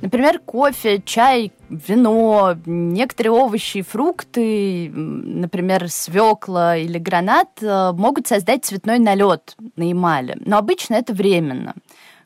[0.00, 8.64] Например, кофе, чай, вино, некоторые овощи и фрукты, например, свекла или гранат, э, могут создать
[8.64, 10.38] цветной налет на эмали.
[10.44, 11.74] Но обычно это временно.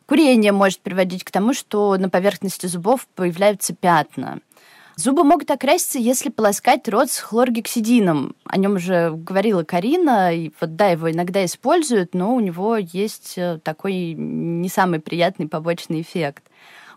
[0.07, 4.39] Курение может приводить к тому, что на поверхности зубов появляются пятна.
[4.97, 8.37] Зубы могут окраситься, если полоскать рот с хлоргексидином.
[8.45, 13.35] О нем уже говорила Карина, и вот да, его иногда используют, но у него есть
[13.37, 16.45] э, такой не самый приятный побочный эффект.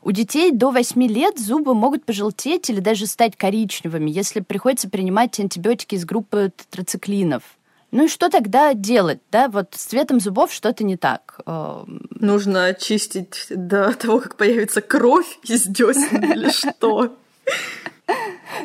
[0.01, 5.39] У детей до 8 лет зубы могут пожелтеть или даже стать коричневыми, если приходится принимать
[5.39, 7.43] антибиотики из группы тетрациклинов.
[7.91, 9.47] Ну и что тогда делать, да?
[9.47, 11.39] Вот с цветом зубов что-то не так.
[11.45, 17.15] Эм, Нужно очистить до того, как появится кровь из десен или что?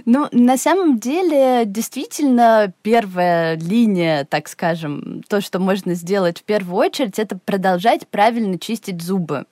[0.04, 6.76] Ну, на самом деле, действительно, первая линия, так скажем, то, что можно сделать в первую
[6.76, 9.44] очередь, это продолжать правильно чистить зубы.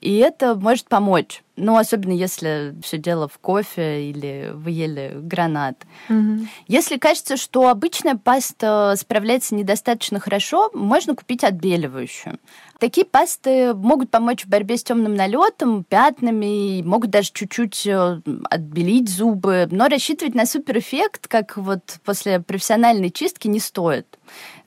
[0.00, 1.42] И это может помочь.
[1.56, 5.76] Ну, особенно если все дело в кофе или вы ели гранат.
[6.08, 6.46] Угу.
[6.68, 12.38] Если кажется, что обычная паста справляется недостаточно хорошо, можно купить отбеливающую.
[12.78, 19.10] Такие пасты могут помочь в борьбе с темным налетом, пятнами, могут даже чуть-чуть э, отбелить
[19.10, 24.06] зубы, но рассчитывать на суперэффект, как вот после профессиональной чистки, не стоит.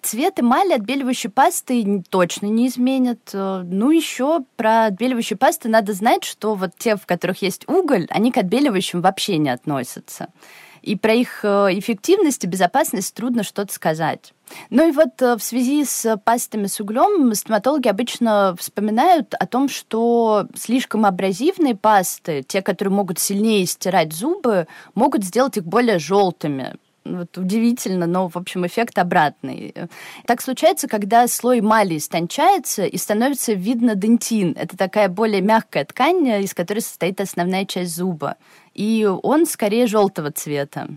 [0.01, 3.29] Цвет эмали отбеливающей пасты точно не изменят.
[3.33, 8.07] Э, ну, еще про отбеливающие пасты надо знать, что вот те, в которых есть уголь,
[8.09, 10.27] они к отбеливающим вообще не относятся.
[10.83, 14.33] И про их э, эффективность и безопасность трудно что-то сказать.
[14.69, 19.69] Ну и вот э, в связи с пастами с углем стоматологи обычно вспоминают о том,
[19.69, 26.75] что слишком абразивные пасты, те, которые могут сильнее стирать зубы, могут сделать их более желтыми,
[27.05, 29.73] вот удивительно, но, в общем, эффект обратный.
[30.25, 34.55] Так случается, когда слой эмали истончается и становится видно дентин.
[34.57, 38.37] Это такая более мягкая ткань, из которой состоит основная часть зуба.
[38.73, 40.87] И он скорее желтого цвета.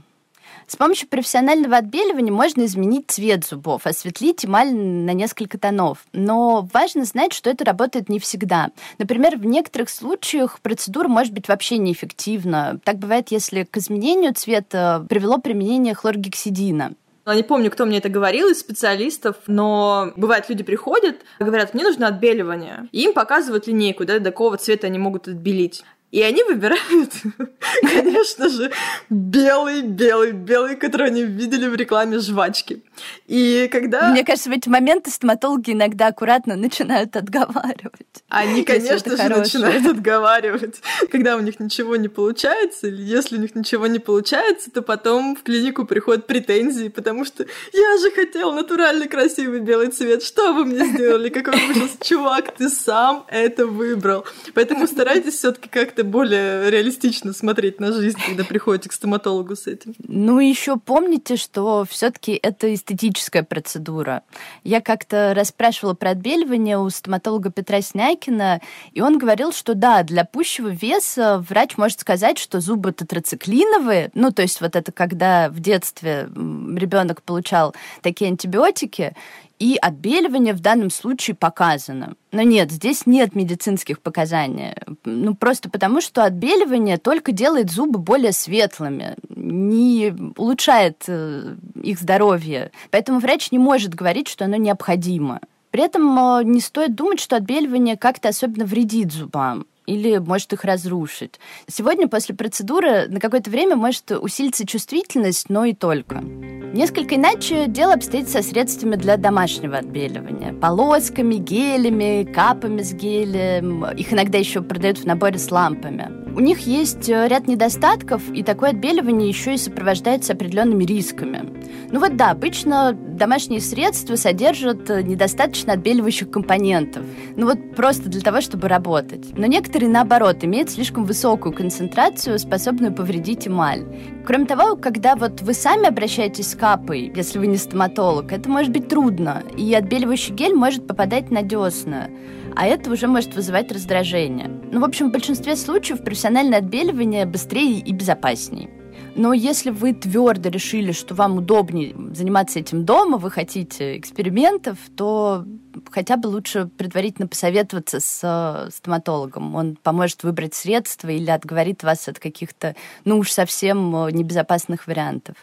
[0.67, 6.05] С помощью профессионального отбеливания можно изменить цвет зубов, осветлить эмаль на несколько тонов.
[6.13, 8.71] Но важно знать, что это работает не всегда.
[8.99, 12.81] Например, в некоторых случаях процедура может быть вообще неэффективна.
[12.83, 16.95] Так бывает, если к изменению цвета привело применение хлоргексидина.
[17.27, 21.83] Я не помню, кто мне это говорил из специалистов, но бывает, люди приходят, говорят, мне
[21.83, 22.89] нужно отбеливание.
[22.93, 25.83] И им показывают линейку, да, до какого цвета они могут отбелить.
[26.13, 27.11] И они выбирают,
[27.83, 28.71] конечно же,
[29.11, 32.85] белый, белый, белый, который они видели в рекламе жвачки.
[33.27, 34.11] И когда...
[34.11, 38.23] Мне кажется, в эти моменты стоматологи иногда аккуратно начинают отговаривать.
[38.29, 39.43] Они, конечно же, хорошее.
[39.43, 40.81] начинают отговаривать.
[41.11, 45.35] Когда у них ничего не получается, или если у них ничего не получается, то потом
[45.35, 50.23] в клинику приходят претензии, потому что я же хотел натуральный красивый белый цвет.
[50.23, 51.31] Что вы мне сделали?
[51.31, 51.97] Какой ужас.
[52.01, 54.25] Чувак, ты сам это выбрал.
[54.55, 59.57] Поэтому старайтесь все таки как как-то более реалистично смотреть на жизнь, когда приходите к стоматологу
[59.57, 59.95] с этим.
[60.07, 64.23] Ну, еще помните, что все-таки это эстетическая процедура.
[64.63, 68.61] Я как-то расспрашивала про отбеливание у стоматолога Петра Снякина,
[68.93, 74.33] и он говорил, что да, для пущего веса врач может сказать, что зубы тетрациклиновые, ну,
[74.33, 79.15] то есть вот это когда в детстве ребенок получал такие антибиотики,
[79.59, 82.15] и отбеливание в данном случае показано.
[82.33, 84.75] Но нет, здесь нет медицинских показаний.
[85.05, 92.71] Ну, просто потому, что отбеливание только делает зубы более светлыми, не улучшает э, их здоровье.
[92.91, 95.41] Поэтому врач не может говорить, что оно необходимо.
[95.71, 100.65] При этом э, не стоит думать, что отбеливание как-то особенно вредит зубам или может их
[100.65, 101.41] разрушить.
[101.69, 106.21] Сегодня после процедуры на какое-то время может усилиться чувствительность, но и только.
[106.21, 110.53] Несколько иначе дело обстоит со средствами для домашнего отбеливания.
[110.53, 113.87] Полосками, гелями, капами с гелем.
[113.93, 116.27] Их иногда еще продают в наборе с лампами.
[116.37, 121.65] У них есть э, ряд недостатков, и такое отбеливание еще и сопровождается определенными рисками.
[121.91, 127.05] Ну вот да, обычно домашние средства содержат э, недостаточно отбеливающих компонентов.
[127.37, 129.37] Ну вот просто для того, чтобы работать.
[129.37, 133.85] Но некоторые, наоборот, имеют слишком высокую концентрацию, способную повредить эмаль.
[134.25, 138.73] Кроме того, когда вот вы сами обращаетесь с капой, если вы не стоматолог, это может
[138.73, 142.09] быть трудно, и отбеливающий гель может попадать на десна
[142.57, 144.49] а это уже может вызывать раздражение.
[144.73, 148.71] Ну, в общем, в большинстве случаев профессиональное отбеливание быстрее и безопаснее.
[149.17, 155.47] Но если вы твердо решили, что вам удобнее заниматься этим дома, вы хотите экспериментов, то
[155.91, 159.55] хотя бы лучше предварительно посоветоваться с э, стоматологом.
[159.55, 165.37] Он поможет выбрать средства или отговорит вас от каких-то, ну уж совсем э, небезопасных вариантов.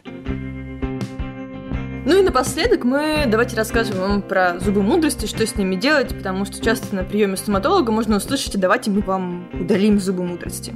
[2.05, 6.43] Ну и напоследок мы давайте расскажем вам про зубы мудрости, что с ними делать, потому
[6.43, 10.75] что часто на приеме стоматолога можно услышать, давайте мы вам удалим зубы мудрости.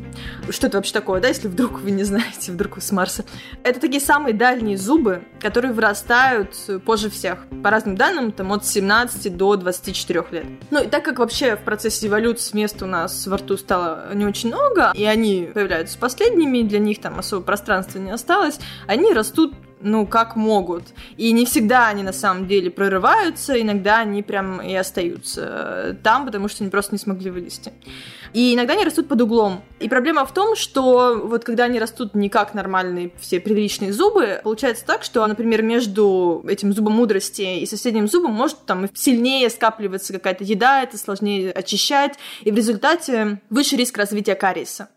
[0.49, 3.25] Что это вообще такое, да, если вдруг вы не знаете, вдруг вы с Марса?
[3.63, 6.55] Это такие самые дальние зубы, которые вырастают
[6.85, 7.45] позже всех.
[7.61, 10.45] По разным данным, там от 17 до 24 лет.
[10.71, 14.25] Ну и так как вообще в процессе эволюции места у нас во рту стало не
[14.25, 19.53] очень много, и они появляются последними, для них там особо пространства не осталось, они растут
[19.81, 20.83] ну, как могут.
[21.17, 26.47] И не всегда они на самом деле прорываются, иногда они прям и остаются там, потому
[26.47, 27.73] что они просто не смогли вылезти.
[28.33, 29.63] И иногда они растут под углом.
[29.79, 34.41] И проблема в том, что вот когда они растут не как нормальные все приличные зубы,
[34.43, 40.13] получается так, что, например, между этим зубом мудрости и соседним зубом может там сильнее скапливаться
[40.13, 44.89] какая-то еда, это сложнее очищать, и в результате выше риск развития кариеса.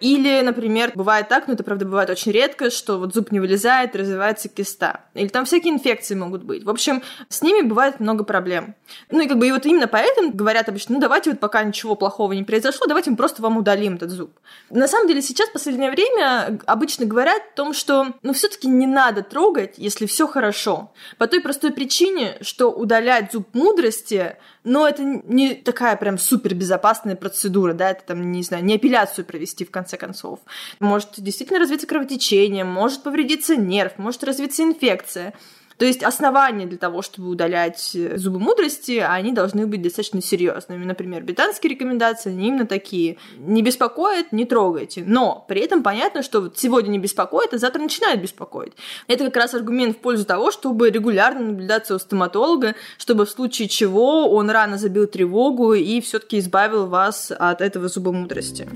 [0.00, 3.96] Или, например, бывает так, но это, правда, бывает очень редко, что вот зуб не вылезает,
[3.96, 5.04] развивается киста.
[5.14, 6.64] Или там всякие инфекции могут быть.
[6.64, 8.74] В общем, с ними бывает много проблем.
[9.10, 11.94] Ну и как бы и вот именно поэтому говорят обычно, ну давайте вот пока ничего
[11.94, 14.30] плохого не произошло, давайте мы просто вам удалим этот зуб.
[14.70, 18.68] На самом деле сейчас, в последнее время, обычно говорят о том, что ну все таки
[18.68, 20.92] не надо трогать, если все хорошо.
[21.18, 27.16] По той простой причине, что удалять зуб мудрости но это не такая прям супер безопасная
[27.16, 30.40] процедура, да, это там, не знаю, не апелляцию провести в конце концов.
[30.80, 35.34] Может действительно развиться кровотечение, может повредиться нерв, может развиться инфекция.
[35.78, 40.84] То есть основания для того, чтобы удалять э, зубы мудрости, они должны быть достаточно серьезными.
[40.84, 43.18] Например, британские рекомендации, они именно такие.
[43.38, 45.02] Не беспокоит, не трогайте.
[45.06, 48.72] Но при этом понятно, что вот сегодня не беспокоит, а завтра начинает беспокоить.
[49.08, 53.68] Это как раз аргумент в пользу того, чтобы регулярно наблюдаться у стоматолога, чтобы в случае
[53.68, 58.68] чего он рано забил тревогу и все-таки избавил вас от этого зуба мудрости.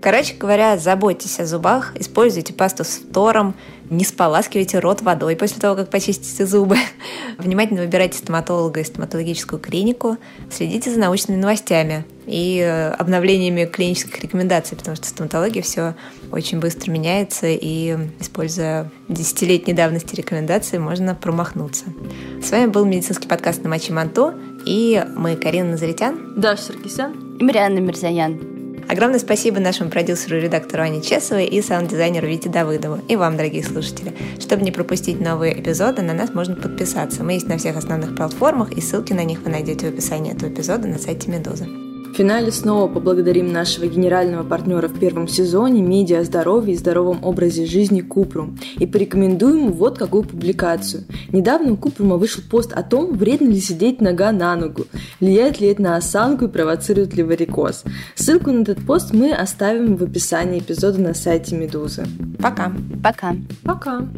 [0.00, 3.56] Короче говоря, заботьтесь о зубах, используйте пасту с фтором,
[3.90, 6.76] не споласкивайте рот водой после того, как почистите зубы.
[7.38, 10.16] Внимательно выбирайте стоматолога и стоматологическую клинику.
[10.50, 15.94] Следите за научными новостями и э, обновлениями клинических рекомендаций, потому что стоматология все
[16.30, 21.84] очень быстро меняется, и используя десятилетней давности рекомендации, можно промахнуться.
[22.42, 24.34] С вами был медицинский подкаст на Мачи Манту,
[24.66, 28.57] и мы Карина Назаритян, Даша Саркисян и Марианна Мирзаян.
[28.88, 33.00] Огромное спасибо нашему продюсеру и редактору Ане Чесовой и саунд-дизайнеру Вите Давыдову.
[33.06, 34.14] И вам, дорогие слушатели.
[34.40, 37.22] Чтобы не пропустить новые эпизоды, на нас можно подписаться.
[37.22, 40.50] Мы есть на всех основных платформах, и ссылки на них вы найдете в описании этого
[40.50, 41.87] эпизода на сайте Медузы.
[42.18, 47.64] В финале снова поблагодарим нашего генерального партнера в первом сезоне «Медиа здоровье и здоровом образе
[47.64, 51.04] жизни Купру» и порекомендуем вот какую публикацию.
[51.30, 54.86] Недавно у Купрума вышел пост о том, вредно ли сидеть нога на ногу,
[55.20, 57.84] влияет ли это на осанку и провоцирует ли варикоз.
[58.16, 62.04] Ссылку на этот пост мы оставим в описании эпизода на сайте Медузы.
[62.42, 62.72] Пока.
[63.00, 63.36] Пока.
[63.62, 64.08] Пока.